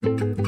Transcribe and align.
Buenos 0.00 0.38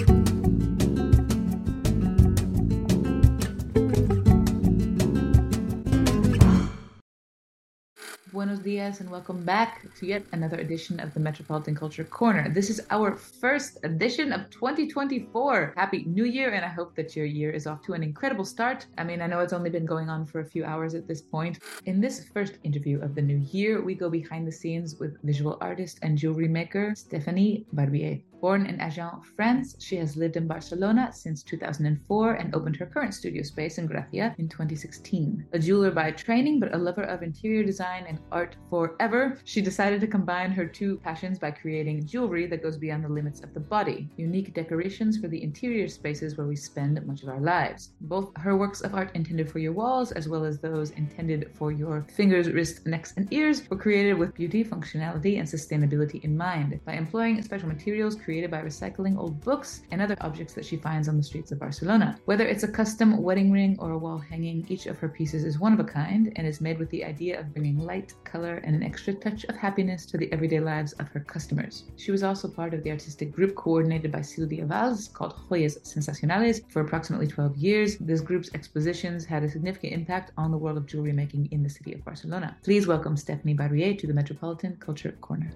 dias 8.61 9.01
and 9.01 9.11
welcome 9.11 9.45
back 9.45 9.93
to 9.97 10.07
yet 10.07 10.23
another 10.31 10.59
edition 10.59 11.01
of 11.01 11.13
the 11.15 11.19
Metropolitan 11.19 11.75
Culture 11.75 12.05
Corner. 12.05 12.49
This 12.49 12.71
is 12.71 12.81
our 12.91 13.17
first 13.17 13.79
edition 13.83 14.33
of 14.33 14.49
2024. 14.51 15.75
Happy 15.77 16.05
New 16.07 16.27
Year, 16.27 16.53
and 16.53 16.65
I 16.65 16.69
hope 16.69 16.95
that 16.95 17.17
your 17.17 17.27
year 17.27 17.51
is 17.51 17.67
off 17.67 17.83
to 17.83 17.95
an 17.95 18.05
incredible 18.05 18.45
start. 18.45 18.87
I 18.99 19.05
mean, 19.05 19.21
I 19.21 19.27
know 19.27 19.41
it's 19.41 19.53
only 19.53 19.71
been 19.71 19.85
going 19.85 20.09
on 20.09 20.27
for 20.27 20.39
a 20.39 20.47
few 20.47 20.65
hours 20.65 20.95
at 20.95 21.09
this 21.09 21.21
point. 21.21 21.59
In 21.87 22.01
this 22.01 22.25
first 22.33 22.59
interview 22.63 23.01
of 23.01 23.17
the 23.17 23.23
new 23.23 23.45
year, 23.51 23.83
we 23.83 23.97
go 23.97 24.09
behind 24.09 24.47
the 24.47 24.53
scenes 24.53 24.95
with 25.01 25.21
visual 25.25 25.59
artist 25.61 25.99
and 26.03 26.17
jewelry 26.17 26.47
maker 26.47 26.95
Stephanie 26.95 27.67
Barbié. 27.75 28.23
Born 28.41 28.65
in 28.65 28.81
Agen, 28.81 29.21
France, 29.37 29.77
she 29.79 29.97
has 29.97 30.17
lived 30.17 30.37
in 30.37 30.47
Barcelona 30.47 31.11
since 31.13 31.43
2004 31.43 32.35
and 32.35 32.55
opened 32.55 32.77
her 32.77 32.87
current 32.87 33.13
studio 33.13 33.43
space 33.43 33.77
in 33.77 33.85
Gracia 33.85 34.35
in 34.39 34.49
2016. 34.49 35.47
A 35.53 35.59
jeweler 35.59 35.91
by 35.91 36.11
training, 36.11 36.59
but 36.59 36.75
a 36.75 36.79
lover 36.79 37.03
of 37.03 37.23
interior 37.23 37.63
design 37.63 38.07
and 38.09 38.19
art 38.33 38.57
forever, 38.71 39.39
she 39.45 39.61
decided 39.61 40.01
to 40.01 40.07
combine 40.07 40.53
her 40.53 40.65
two 40.65 40.97
passions 41.05 41.39
by 41.39 41.51
creating 41.51 42.07
jewelry 42.07 42.47
that 42.47 42.63
goes 42.63 42.79
beyond 42.79 43.05
the 43.05 43.09
limits 43.11 43.41
of 43.41 43.53
the 43.53 43.61
body, 43.61 44.09
unique 44.17 44.55
decorations 44.55 45.19
for 45.19 45.29
the 45.29 45.43
interior 45.43 45.87
spaces 45.87 46.39
where 46.39 46.47
we 46.47 46.57
spend 46.57 47.05
much 47.07 47.23
of 47.23 47.29
our 47.29 47.41
lives. 47.41 47.93
Both 48.01 48.35
her 48.39 48.57
works 48.57 48.81
of 48.81 48.95
art 48.95 49.11
intended 49.15 49.51
for 49.51 49.59
your 49.59 49.73
walls, 49.73 50.13
as 50.13 50.29
well 50.29 50.47
as 50.47 50.59
those 50.59 50.93
intended 50.93 51.51
for 51.59 51.73
your 51.73 52.07
fingers, 52.17 52.51
wrists, 52.51 52.87
necks, 52.87 53.13
and 53.19 53.31
ears, 53.33 53.69
were 53.69 53.77
created 53.77 54.15
with 54.15 54.35
beauty, 54.35 54.65
functionality, 54.65 55.39
and 55.39 55.47
sustainability 55.47 56.25
in 56.25 56.35
mind. 56.35 56.81
By 56.87 56.95
employing 56.95 57.43
special 57.43 57.69
materials, 57.69 58.17
created 58.31 58.49
by 58.49 58.63
recycling 58.63 59.19
old 59.19 59.41
books 59.41 59.83
and 59.91 60.01
other 60.01 60.17
objects 60.21 60.55
that 60.55 60.65
she 60.65 60.77
finds 60.77 61.09
on 61.09 61.17
the 61.17 61.23
streets 61.31 61.51
of 61.51 61.59
Barcelona. 61.59 62.17
Whether 62.27 62.47
it's 62.47 62.63
a 62.63 62.69
custom 62.69 63.21
wedding 63.21 63.51
ring 63.51 63.77
or 63.81 63.91
a 63.91 63.99
wall 63.99 64.19
hanging, 64.19 64.65
each 64.69 64.87
of 64.87 65.01
her 65.01 65.09
pieces 65.09 65.43
is 65.43 65.59
one 65.59 65.73
of 65.73 65.81
a 65.81 65.91
kind 66.01 66.33
and 66.37 66.47
is 66.47 66.61
made 66.61 66.79
with 66.79 66.89
the 66.91 67.05
idea 67.05 67.41
of 67.41 67.53
bringing 67.53 67.81
light, 67.81 68.15
color, 68.23 68.59
and 68.63 68.77
an 68.77 68.85
extra 68.85 69.13
touch 69.15 69.43
of 69.47 69.57
happiness 69.57 70.07
to 70.07 70.17
the 70.17 70.33
everyday 70.33 70.61
lives 70.61 70.93
of 71.01 71.09
her 71.09 71.19
customers. 71.19 71.91
She 71.97 72.13
was 72.13 72.23
also 72.23 72.47
part 72.47 72.73
of 72.73 72.85
the 72.85 72.93
artistic 72.93 73.33
group 73.33 73.57
coordinated 73.57 74.13
by 74.13 74.23
Silvia 74.23 74.65
Valls 74.65 75.09
called 75.13 75.35
Joyas 75.51 75.81
Sensacionales 75.83 76.61
for 76.71 76.83
approximately 76.83 77.27
12 77.27 77.57
years. 77.57 77.97
This 77.99 78.21
group's 78.21 78.51
expositions 78.55 79.25
had 79.25 79.43
a 79.43 79.51
significant 79.51 79.93
impact 79.93 80.31
on 80.37 80.53
the 80.53 80.57
world 80.57 80.77
of 80.77 80.87
jewelry 80.87 81.13
making 81.13 81.49
in 81.51 81.65
the 81.65 81.69
city 81.69 81.95
of 81.95 82.05
Barcelona. 82.05 82.57
Please 82.63 82.87
welcome 82.87 83.17
Stephanie 83.17 83.57
Barbié 83.57 83.99
to 83.99 84.07
the 84.07 84.15
Metropolitan 84.15 84.77
Culture 84.77 85.17
Corner. 85.21 85.51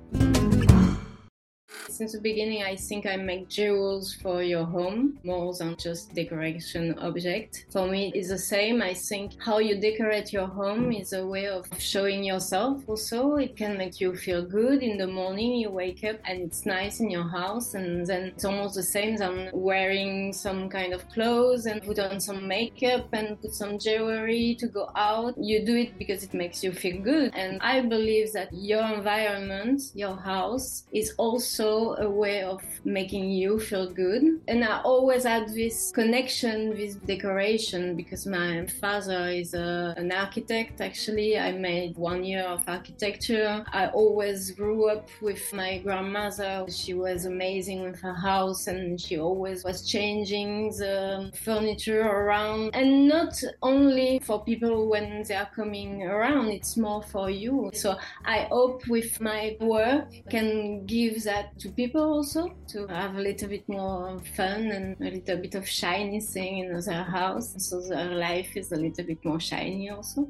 Since 1.95 2.11
the 2.11 2.21
beginning, 2.21 2.65
I 2.65 2.75
think 2.75 3.07
I 3.07 3.15
make 3.15 3.49
jewels 3.49 4.15
for 4.15 4.43
your 4.43 4.65
home 4.65 5.17
more 5.23 5.55
than 5.55 5.77
just 5.77 6.13
decoration 6.13 6.99
object. 6.99 7.67
For 7.71 7.87
me, 7.87 8.11
it's 8.17 8.31
the 8.31 8.39
same. 8.39 8.83
I 8.83 8.95
think 8.95 9.41
how 9.41 9.59
you 9.59 9.81
decorate 9.81 10.33
your 10.33 10.49
home 10.49 10.91
is 10.91 11.13
a 11.13 11.25
way 11.25 11.47
of 11.47 11.69
showing 11.79 12.25
yourself. 12.25 12.83
Also, 12.89 13.37
it 13.37 13.57
can 13.57 13.79
make 13.79 14.01
you 14.01 14.17
feel 14.17 14.45
good 14.45 14.83
in 14.83 14.99
the 14.99 15.07
morning. 15.07 15.53
You 15.53 15.71
wake 15.71 16.03
up 16.03 16.17
and 16.25 16.43
it's 16.43 16.67
nice 16.67 16.99
in 16.99 17.11
your 17.11 17.29
house, 17.29 17.75
and 17.75 18.05
then 18.05 18.23
it's 18.25 18.45
almost 18.45 18.75
the 18.75 18.83
same 18.83 19.15
than 19.15 19.51
wearing 19.53 20.33
some 20.33 20.69
kind 20.69 20.95
of 20.95 21.09
clothes 21.11 21.67
and 21.67 21.81
put 21.81 22.01
on 22.01 22.19
some 22.19 22.49
makeup 22.49 23.07
and 23.13 23.41
put 23.41 23.55
some 23.55 23.79
jewelry 23.79 24.57
to 24.59 24.67
go 24.67 24.91
out. 24.97 25.35
You 25.39 25.65
do 25.65 25.77
it 25.77 25.97
because 25.97 26.25
it 26.25 26.35
makes 26.35 26.65
you 26.65 26.73
feel 26.73 27.01
good. 27.01 27.33
And 27.37 27.63
I 27.63 27.83
believe 27.83 28.33
that 28.33 28.49
your 28.53 28.83
environment, 28.83 29.81
your 29.95 30.17
house, 30.17 30.87
is 30.93 31.15
also 31.19 31.84
a 31.93 32.09
way 32.09 32.43
of 32.43 32.63
making 32.85 33.31
you 33.31 33.61
feel 33.61 33.89
good. 33.91 34.23
And 34.49 34.65
I 34.65 34.81
always 34.83 35.25
had 35.25 35.49
this 35.49 35.93
connection 35.93 36.71
with 36.71 37.07
decoration 37.07 37.97
because 37.97 38.27
my 38.27 38.67
father 38.81 39.29
is 39.29 39.55
a, 39.55 39.95
an 39.97 40.11
architect. 40.13 40.81
Actually, 40.81 41.39
I 41.39 41.53
made 41.53 41.97
one 41.97 42.25
year 42.25 42.45
of 42.45 42.63
architecture. 42.67 43.65
I 43.73 43.89
always 43.89 44.51
grew 44.51 44.91
up 44.91 45.09
with 45.21 45.53
my 45.53 45.79
grandmother. 45.79 46.67
She 46.69 46.95
was 46.95 47.27
amazing 47.27 47.83
with 47.83 48.01
her 48.01 48.15
house 48.15 48.67
and 48.67 49.01
she 49.01 49.19
always 49.19 49.65
was 49.65 49.87
changing 49.87 50.71
the 50.71 51.31
furniture 51.45 52.03
around. 52.03 52.71
And 52.75 53.09
not 53.09 53.35
only 53.63 54.21
for 54.21 54.43
people 54.45 54.89
when 54.89 55.23
they 55.23 55.35
are 55.35 55.51
coming 55.55 56.03
around, 56.03 56.49
it's 56.49 56.77
more 56.77 57.03
for 57.03 57.31
you. 57.31 57.71
So 57.75 57.97
I 58.25 58.49
hope 58.51 58.87
with 58.89 59.21
my 59.21 59.57
work 59.61 60.09
can 60.31 60.87
give 60.87 61.25
that 61.25 61.59
to 61.61 61.69
people 61.77 62.03
also 62.03 62.55
to 62.69 62.87
have 62.87 63.17
a 63.17 63.21
little 63.21 63.49
bit 63.49 63.69
more 63.69 64.21
fun 64.37 64.71
and 64.71 65.01
a 65.01 65.11
little 65.11 65.37
bit 65.39 65.55
of 65.57 65.69
shiny 65.69 66.21
thing 66.21 66.59
in 66.59 66.81
their 66.81 67.03
house 67.03 67.55
so 67.59 67.81
their 67.81 68.15
life 68.15 68.57
is 68.57 68.71
a 68.71 68.77
little 68.77 69.05
bit 69.05 69.25
more 69.25 69.41
shiny 69.41 69.91
also. 69.91 70.29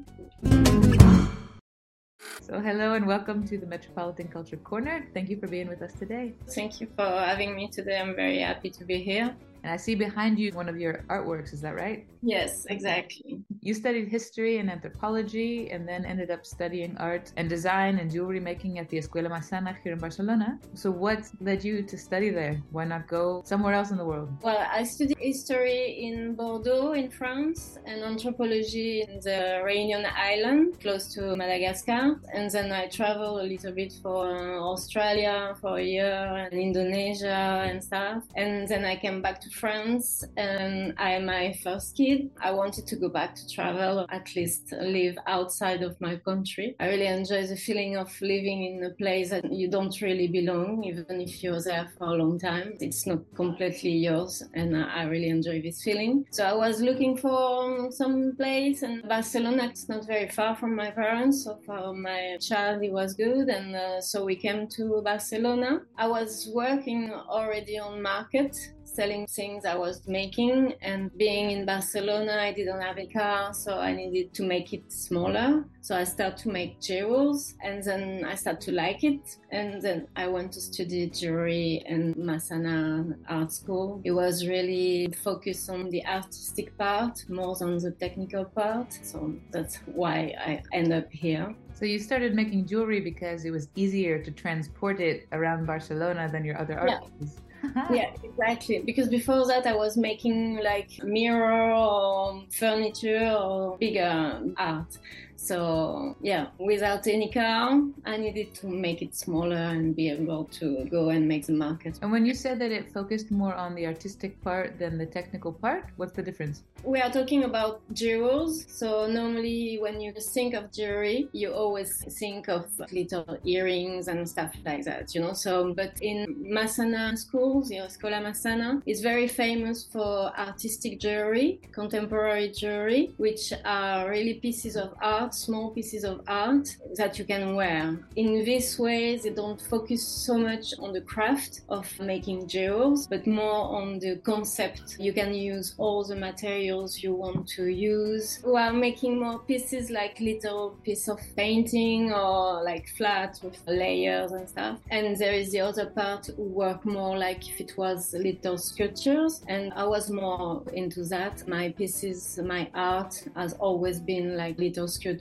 So, 2.41 2.59
hello 2.59 2.93
and 2.93 3.05
welcome 3.05 3.47
to 3.47 3.57
the 3.57 3.65
Metropolitan 3.65 4.27
Culture 4.27 4.57
Corner. 4.57 5.07
Thank 5.13 5.29
you 5.29 5.39
for 5.39 5.47
being 5.47 5.67
with 5.67 5.81
us 5.81 5.93
today. 5.93 6.33
Thank 6.49 6.81
you 6.81 6.87
for 6.95 7.05
having 7.05 7.55
me 7.55 7.67
today. 7.67 7.99
I'm 7.99 8.15
very 8.15 8.39
happy 8.39 8.71
to 8.71 8.83
be 8.83 8.97
here. 8.97 9.35
And 9.65 9.73
I 9.73 9.77
see 9.77 9.95
behind 9.95 10.37
you 10.37 10.51
one 10.51 10.69
of 10.69 10.77
your 10.77 11.03
artworks, 11.09 11.51
is 11.51 11.59
that 11.61 11.73
right? 11.73 12.05
Yes, 12.21 12.67
exactly. 12.69 13.41
You 13.61 13.73
studied 13.73 14.07
history 14.07 14.59
and 14.59 14.69
anthropology 14.69 15.71
and 15.71 15.87
then 15.87 16.05
ended 16.05 16.29
up 16.29 16.45
studying 16.45 16.95
art 16.97 17.31
and 17.35 17.49
design 17.49 17.97
and 17.97 18.11
jewelry 18.11 18.39
making 18.39 18.77
at 18.77 18.89
the 18.89 18.97
Escuela 18.97 19.27
Massana 19.27 19.75
here 19.81 19.93
in 19.93 19.97
Barcelona. 19.97 20.59
So, 20.75 20.91
what 20.91 21.21
led 21.41 21.63
you 21.63 21.81
to 21.81 21.97
study 21.97 22.29
there? 22.29 22.61
Why 22.69 22.85
not 22.85 23.07
go 23.07 23.41
somewhere 23.43 23.73
else 23.73 23.89
in 23.89 23.97
the 23.97 24.05
world? 24.05 24.29
Well, 24.43 24.67
I 24.71 24.83
studied 24.83 25.17
history 25.17 26.05
in 26.05 26.35
Bordeaux, 26.35 26.93
in 26.93 27.09
France, 27.09 27.79
and 27.87 28.03
anthropology 28.03 29.01
in 29.01 29.19
the 29.21 29.63
Réunion 29.65 30.05
Island, 30.15 30.79
close 30.79 31.11
to 31.15 31.35
Madagascar. 31.35 32.19
And 32.31 32.51
then 32.51 32.71
I 32.71 32.85
traveled 32.85 33.39
a 33.39 33.47
little 33.53 33.71
bit 33.71 33.93
for 34.03 34.35
uh, 34.35 34.59
Australia 34.73 35.55
for 35.59 35.79
a 35.79 35.83
year 35.83 36.21
and 36.51 36.53
Indonesia 36.53 37.65
and 37.69 37.83
stuff. 37.83 38.23
And 38.35 38.67
then 38.67 38.85
I 38.85 38.95
came 38.95 39.23
back 39.23 39.41
to 39.41 39.49
France 39.59 40.23
and 40.37 40.93
I 40.97 41.11
had 41.11 41.25
my 41.25 41.57
first 41.63 41.97
kid. 41.97 42.29
I 42.41 42.51
wanted 42.51 42.87
to 42.87 42.95
go 42.95 43.09
back 43.09 43.35
to 43.35 43.47
travel, 43.47 44.05
at 44.09 44.35
least 44.35 44.73
live 44.73 45.17
outside 45.27 45.81
of 45.83 45.99
my 45.99 46.17
country. 46.17 46.75
I 46.79 46.87
really 46.87 47.07
enjoy 47.07 47.47
the 47.47 47.55
feeling 47.55 47.97
of 47.97 48.09
living 48.21 48.63
in 48.63 48.83
a 48.83 48.91
place 48.91 49.29
that 49.29 49.51
you 49.51 49.69
don't 49.69 49.99
really 50.01 50.27
belong, 50.27 50.83
even 50.83 51.21
if 51.21 51.43
you're 51.43 51.61
there 51.61 51.87
for 51.97 52.07
a 52.07 52.13
long 52.13 52.39
time. 52.39 52.73
It's 52.79 53.05
not 53.05 53.19
completely 53.35 53.91
yours, 53.91 54.43
and 54.53 54.75
I 54.77 55.03
really 55.03 55.29
enjoy 55.29 55.61
this 55.61 55.83
feeling. 55.83 56.25
So 56.31 56.45
I 56.45 56.53
was 56.53 56.81
looking 56.81 57.17
for 57.17 57.91
some 57.91 58.33
place, 58.35 58.83
and 58.83 59.07
Barcelona 59.07 59.71
is 59.71 59.87
not 59.89 60.05
very 60.05 60.29
far 60.29 60.55
from 60.55 60.75
my 60.75 60.91
parents, 60.91 61.43
so 61.43 61.59
for 61.65 61.93
my 61.93 62.37
child 62.41 62.83
it 62.83 62.91
was 62.91 63.13
good, 63.13 63.49
and 63.49 63.75
uh, 63.75 64.01
so 64.01 64.25
we 64.25 64.35
came 64.35 64.67
to 64.77 65.01
Barcelona. 65.03 65.81
I 65.97 66.07
was 66.07 66.49
working 66.53 67.11
already 67.13 67.79
on 67.79 68.01
market 68.01 68.55
selling 68.95 69.27
things 69.27 69.65
I 69.65 69.75
was 69.75 70.07
making. 70.07 70.73
And 70.81 71.15
being 71.17 71.51
in 71.51 71.65
Barcelona, 71.65 72.37
I 72.39 72.53
didn't 72.53 72.81
have 72.81 72.97
a 72.97 73.07
car, 73.07 73.53
so 73.53 73.79
I 73.79 73.93
needed 73.93 74.33
to 74.35 74.43
make 74.43 74.73
it 74.73 74.91
smaller. 74.91 75.65
So 75.81 75.95
I 75.95 76.03
started 76.03 76.37
to 76.43 76.49
make 76.49 76.81
jewels, 76.81 77.53
and 77.63 77.83
then 77.83 78.25
I 78.25 78.35
started 78.35 78.61
to 78.61 78.71
like 78.71 79.03
it. 79.03 79.37
And 79.51 79.81
then 79.81 80.07
I 80.15 80.27
went 80.27 80.53
to 80.53 80.61
study 80.61 81.07
jewelry 81.09 81.83
in 81.85 82.15
Massana 82.15 83.15
Art 83.29 83.51
School. 83.51 84.01
It 84.03 84.11
was 84.11 84.47
really 84.47 85.13
focused 85.23 85.69
on 85.69 85.89
the 85.89 86.03
artistic 86.05 86.75
part 86.77 87.23
more 87.29 87.55
than 87.55 87.77
the 87.77 87.91
technical 87.91 88.45
part. 88.45 88.93
So 89.03 89.33
that's 89.51 89.75
why 89.85 90.33
I 90.39 90.63
end 90.73 90.91
up 90.93 91.11
here. 91.11 91.55
So 91.73 91.83
you 91.85 91.99
started 91.99 92.33
making 92.33 92.67
jewelry 92.67 93.01
because 93.01 93.43
it 93.43 93.51
was 93.51 93.67
easier 93.75 94.23
to 94.23 94.31
transport 94.31 95.01
it 95.01 95.27
around 95.33 95.67
Barcelona 95.67 96.29
than 96.31 96.45
your 96.45 96.57
other 96.57 96.79
art 96.79 96.89
yeah. 96.89 96.99
pieces. 97.19 97.41
Yeah, 97.89 98.11
exactly. 98.23 98.79
Because 98.85 99.07
before 99.09 99.45
that, 99.47 99.65
I 99.65 99.75
was 99.75 99.97
making 99.97 100.57
like 100.63 100.89
mirror 101.03 101.73
or 101.73 102.43
furniture 102.51 103.35
or 103.39 103.77
bigger 103.77 104.41
art. 104.57 104.97
So 105.37 106.15
yeah, 106.21 106.47
without 106.57 107.07
any 107.07 107.31
car, 107.31 107.81
I 108.05 108.17
needed 108.17 108.53
to 108.55 108.67
make 108.67 109.01
it 109.01 109.15
smaller 109.15 109.55
and 109.55 109.95
be 109.95 110.09
able 110.09 110.45
to 110.59 110.85
go 110.85 111.09
and 111.09 111.27
make 111.27 111.45
the 111.45 111.53
market. 111.53 111.99
And 112.01 112.11
when 112.11 112.25
you 112.25 112.33
said 112.33 112.59
that 112.59 112.71
it 112.71 112.91
focused 112.93 113.31
more 113.31 113.53
on 113.53 113.75
the 113.75 113.85
artistic 113.85 114.41
part 114.41 114.79
than 114.79 114.97
the 114.97 115.05
technical 115.05 115.51
part, 115.53 115.85
what's 115.97 116.13
the 116.13 116.23
difference? 116.23 116.63
We 116.83 116.99
are 117.01 117.09
talking 117.09 117.43
about 117.43 117.81
jewels. 117.93 118.65
So 118.67 119.07
normally 119.07 119.77
when 119.81 120.01
you 120.01 120.13
think 120.13 120.53
of 120.53 120.71
jewelry, 120.71 121.29
you 121.31 121.51
always 121.51 122.03
think 122.19 122.47
of 122.47 122.65
little 122.91 123.37
earrings 123.43 124.07
and 124.07 124.27
stuff 124.27 124.53
like 124.65 124.85
that, 124.85 125.13
you 125.15 125.21
know. 125.21 125.33
So 125.33 125.73
but 125.73 125.93
in 126.01 126.45
Massana 126.45 127.17
schools, 127.17 127.71
you 127.71 127.79
know, 127.79 127.85
Escuela 127.85 128.21
Massana 128.21 128.81
is 128.85 129.01
very 129.01 129.27
famous 129.27 129.83
for 129.83 130.31
artistic 130.37 130.99
jewelry, 130.99 131.59
contemporary 131.71 132.49
jewelry, 132.49 133.13
which 133.17 133.53
are 133.63 134.09
really 134.09 134.35
pieces 134.35 134.75
of 134.75 134.93
art 135.01 135.24
art, 135.25 135.33
small 135.33 135.71
pieces 135.71 136.03
of 136.03 136.21
art 136.27 136.67
that 136.95 137.17
you 137.17 137.25
can 137.25 137.55
wear. 137.55 137.97
In 138.15 138.45
this 138.45 138.77
way, 138.77 139.17
they 139.17 139.31
don't 139.31 139.59
focus 139.59 140.03
so 140.07 140.37
much 140.37 140.73
on 140.79 140.93
the 140.93 141.01
craft 141.01 141.61
of 141.69 141.87
making 141.99 142.47
jewels, 142.47 143.07
but 143.07 143.25
more 143.25 143.75
on 143.79 143.99
the 143.99 144.17
concept. 144.17 144.97
You 144.99 145.13
can 145.13 145.33
use 145.33 145.73
all 145.77 146.03
the 146.03 146.15
materials 146.15 147.01
you 147.01 147.13
want 147.13 147.47
to 147.55 147.65
use 147.67 148.39
while 148.43 148.73
making 148.73 149.19
more 149.19 149.39
pieces 149.39 149.89
like 149.89 150.19
little 150.19 150.77
piece 150.83 151.07
of 151.07 151.19
painting 151.35 152.13
or 152.13 152.63
like 152.63 152.87
flat 152.97 153.39
with 153.43 153.57
layers 153.67 154.31
and 154.31 154.47
stuff. 154.47 154.79
And 154.91 155.17
there 155.17 155.33
is 155.33 155.51
the 155.51 155.61
other 155.61 155.87
part 155.87 156.27
who 156.35 156.43
work 156.43 156.85
more 156.85 157.17
like 157.17 157.47
if 157.49 157.59
it 157.59 157.77
was 157.77 158.13
little 158.13 158.57
sculptures. 158.57 159.41
And 159.47 159.73
I 159.73 159.85
was 159.85 160.11
more 160.11 160.63
into 160.73 161.03
that. 161.05 161.47
My 161.47 161.69
pieces, 161.69 162.39
my 162.43 162.69
art 162.75 163.23
has 163.35 163.53
always 163.53 163.99
been 163.99 164.37
like 164.37 164.59
little 164.59 164.87
sculptures. 164.87 165.14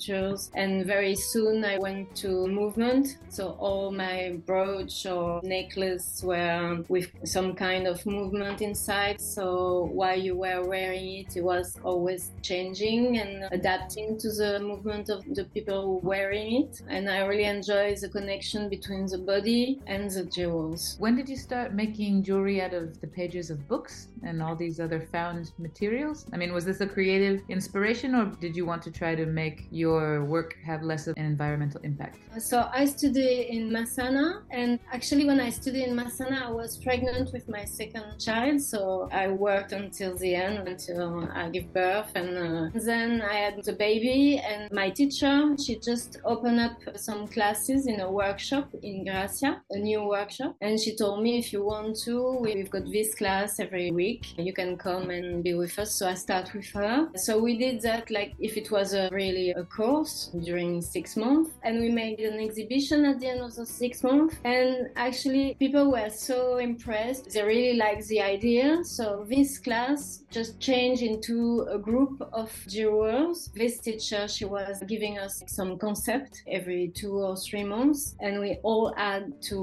And 0.55 0.85
very 0.87 1.15
soon 1.15 1.65
I 1.65 1.79
went 1.79 2.15
to 2.17 2.47
movement. 2.47 3.19
So 3.29 3.57
all 3.59 3.91
my 3.91 4.39
brooch 4.47 5.07
or 5.07 5.41
necklace 5.43 6.23
were 6.23 6.85
with 6.89 7.11
some 7.25 7.55
kind 7.55 7.87
of 7.87 8.05
movement 8.07 8.63
inside. 8.63 9.21
So 9.21 9.89
while 9.93 10.19
you 10.19 10.37
were 10.37 10.63
wearing 10.65 11.07
it, 11.21 11.37
it 11.37 11.45
was 11.45 11.79
always 11.85 12.33
changing 12.43 13.19
and 13.19 13.49
adapting 13.53 14.19
to 14.19 14.29
the 14.33 14.61
movement 14.61 15.09
of 15.09 15.25
the 15.35 15.45
people 15.45 16.01
wearing 16.01 16.63
it. 16.63 16.83
And 16.89 17.09
I 17.09 17.25
really 17.25 17.45
enjoy 17.45 17.95
the 17.97 18.09
connection 18.09 18.69
between 18.69 19.07
the 19.07 19.19
body 19.19 19.81
and 19.87 20.11
the 20.11 20.25
jewels. 20.25 20.97
When 20.99 21.17
did 21.17 21.29
you 21.29 21.37
start 21.37 21.75
making 21.75 22.23
jewelry 22.23 22.61
out 22.61 22.75
of 22.75 23.01
the 23.01 23.07
pages 23.07 23.51
of 23.51 23.69
books 23.69 24.09
and 24.23 24.43
all 24.43 24.57
these 24.57 24.81
other 24.81 25.01
found 25.13 25.53
materials? 25.59 26.27
I 26.33 26.37
mean, 26.37 26.53
was 26.53 26.65
this 26.65 26.81
a 26.81 26.87
creative 26.87 27.43
inspiration 27.49 28.15
or 28.15 28.27
did 28.41 28.57
you 28.57 28.67
want 28.67 28.83
to 28.83 28.91
try 28.91 29.15
to 29.15 29.27
make 29.27 29.67
your 29.71 29.84
work 29.87 30.57
have 30.65 30.83
less 30.83 31.07
of 31.07 31.17
an 31.17 31.25
environmental 31.25 31.81
impact? 31.83 32.19
So 32.39 32.69
I 32.73 32.85
studied 32.87 33.47
in 33.49 33.71
Massana, 33.71 34.43
and 34.51 34.79
actually, 34.93 35.25
when 35.25 35.41
I 35.41 35.51
studied 35.51 35.85
in 35.85 35.97
Massana, 35.97 36.43
I 36.43 36.51
was 36.51 36.79
pregnant 36.79 37.33
with 37.33 37.49
my 37.49 37.65
second 37.65 38.19
child. 38.19 38.61
So 38.61 39.09
I 39.13 39.29
worked 39.29 39.73
until 39.73 40.17
the 40.17 40.35
end, 40.35 40.67
until 40.69 41.29
I 41.33 41.49
gave 41.51 41.73
birth, 41.73 42.11
and 42.15 42.31
uh, 42.39 42.79
then 42.85 43.23
I 43.23 43.35
had 43.35 43.65
the 43.65 43.73
baby. 43.73 44.39
And 44.39 44.71
my 44.73 44.91
teacher, 44.91 45.55
she 45.65 45.79
just 45.79 46.19
opened 46.25 46.61
up 46.61 46.77
some 46.97 47.29
classes 47.29 47.87
in 47.87 48.01
a 48.01 48.11
workshop 48.11 48.71
in 48.83 49.05
Gracia, 49.05 49.63
a 49.71 49.79
new 49.79 50.05
workshop, 50.05 50.57
and 50.61 50.81
she 50.81 50.97
told 50.97 51.23
me 51.23 51.39
if 51.39 51.53
you 51.53 51.65
want 51.65 51.97
to, 52.05 52.39
we've 52.41 52.71
got 52.71 52.91
this 52.91 53.15
class 53.15 53.61
every 53.61 53.91
week. 53.91 54.35
You 54.39 54.53
can 54.53 54.77
come 54.77 55.11
and 55.11 55.43
be 55.43 55.55
with 55.55 55.79
us. 55.79 55.95
So 55.95 56.09
I 56.09 56.15
start 56.15 56.53
with 56.55 56.69
her. 56.71 57.09
So 57.17 57.39
we 57.39 57.57
did 57.59 57.83
that 57.83 58.11
like 58.11 58.35
if 58.39 58.57
it 58.57 58.71
was 58.71 58.95
a 58.95 59.09
really 59.13 59.51
a 59.51 59.65
course 59.75 60.31
during 60.45 60.81
six 60.81 61.17
months, 61.17 61.51
and 61.63 61.81
we 61.81 61.89
made 61.89 62.21
an 62.21 62.39
exhibition 62.39 63.05
at 63.05 63.21
the 63.21 63.29
end 63.29 63.41
of 63.41 63.55
the 63.55 63.67
six 63.67 64.03
months. 64.03 64.37
And 64.45 64.89
actually, 64.97 65.57
people 65.59 65.91
were 65.91 66.11
so 66.11 66.59
impressed. 66.59 67.33
They 67.33 67.43
really 67.43 67.77
liked 67.77 68.07
the 68.09 68.21
idea. 68.21 68.85
So 68.85 69.27
this 69.29 69.59
class 69.59 70.23
just 70.31 70.61
changed 70.61 71.03
into 71.03 71.67
a 71.71 71.79
group 71.79 72.29
of 72.33 72.51
jewelers. 72.69 73.51
This 73.55 73.81
teacher, 73.81 74.29
she 74.29 74.45
was 74.45 74.83
giving 74.87 75.19
us 75.19 75.43
some 75.47 75.79
concept 75.79 76.43
every 76.49 76.89
two 76.95 77.15
or 77.15 77.37
three 77.37 77.65
months, 77.65 78.17
and 78.21 78.41
we 78.41 78.59
all 78.63 78.93
had 78.97 79.41
to 79.51 79.59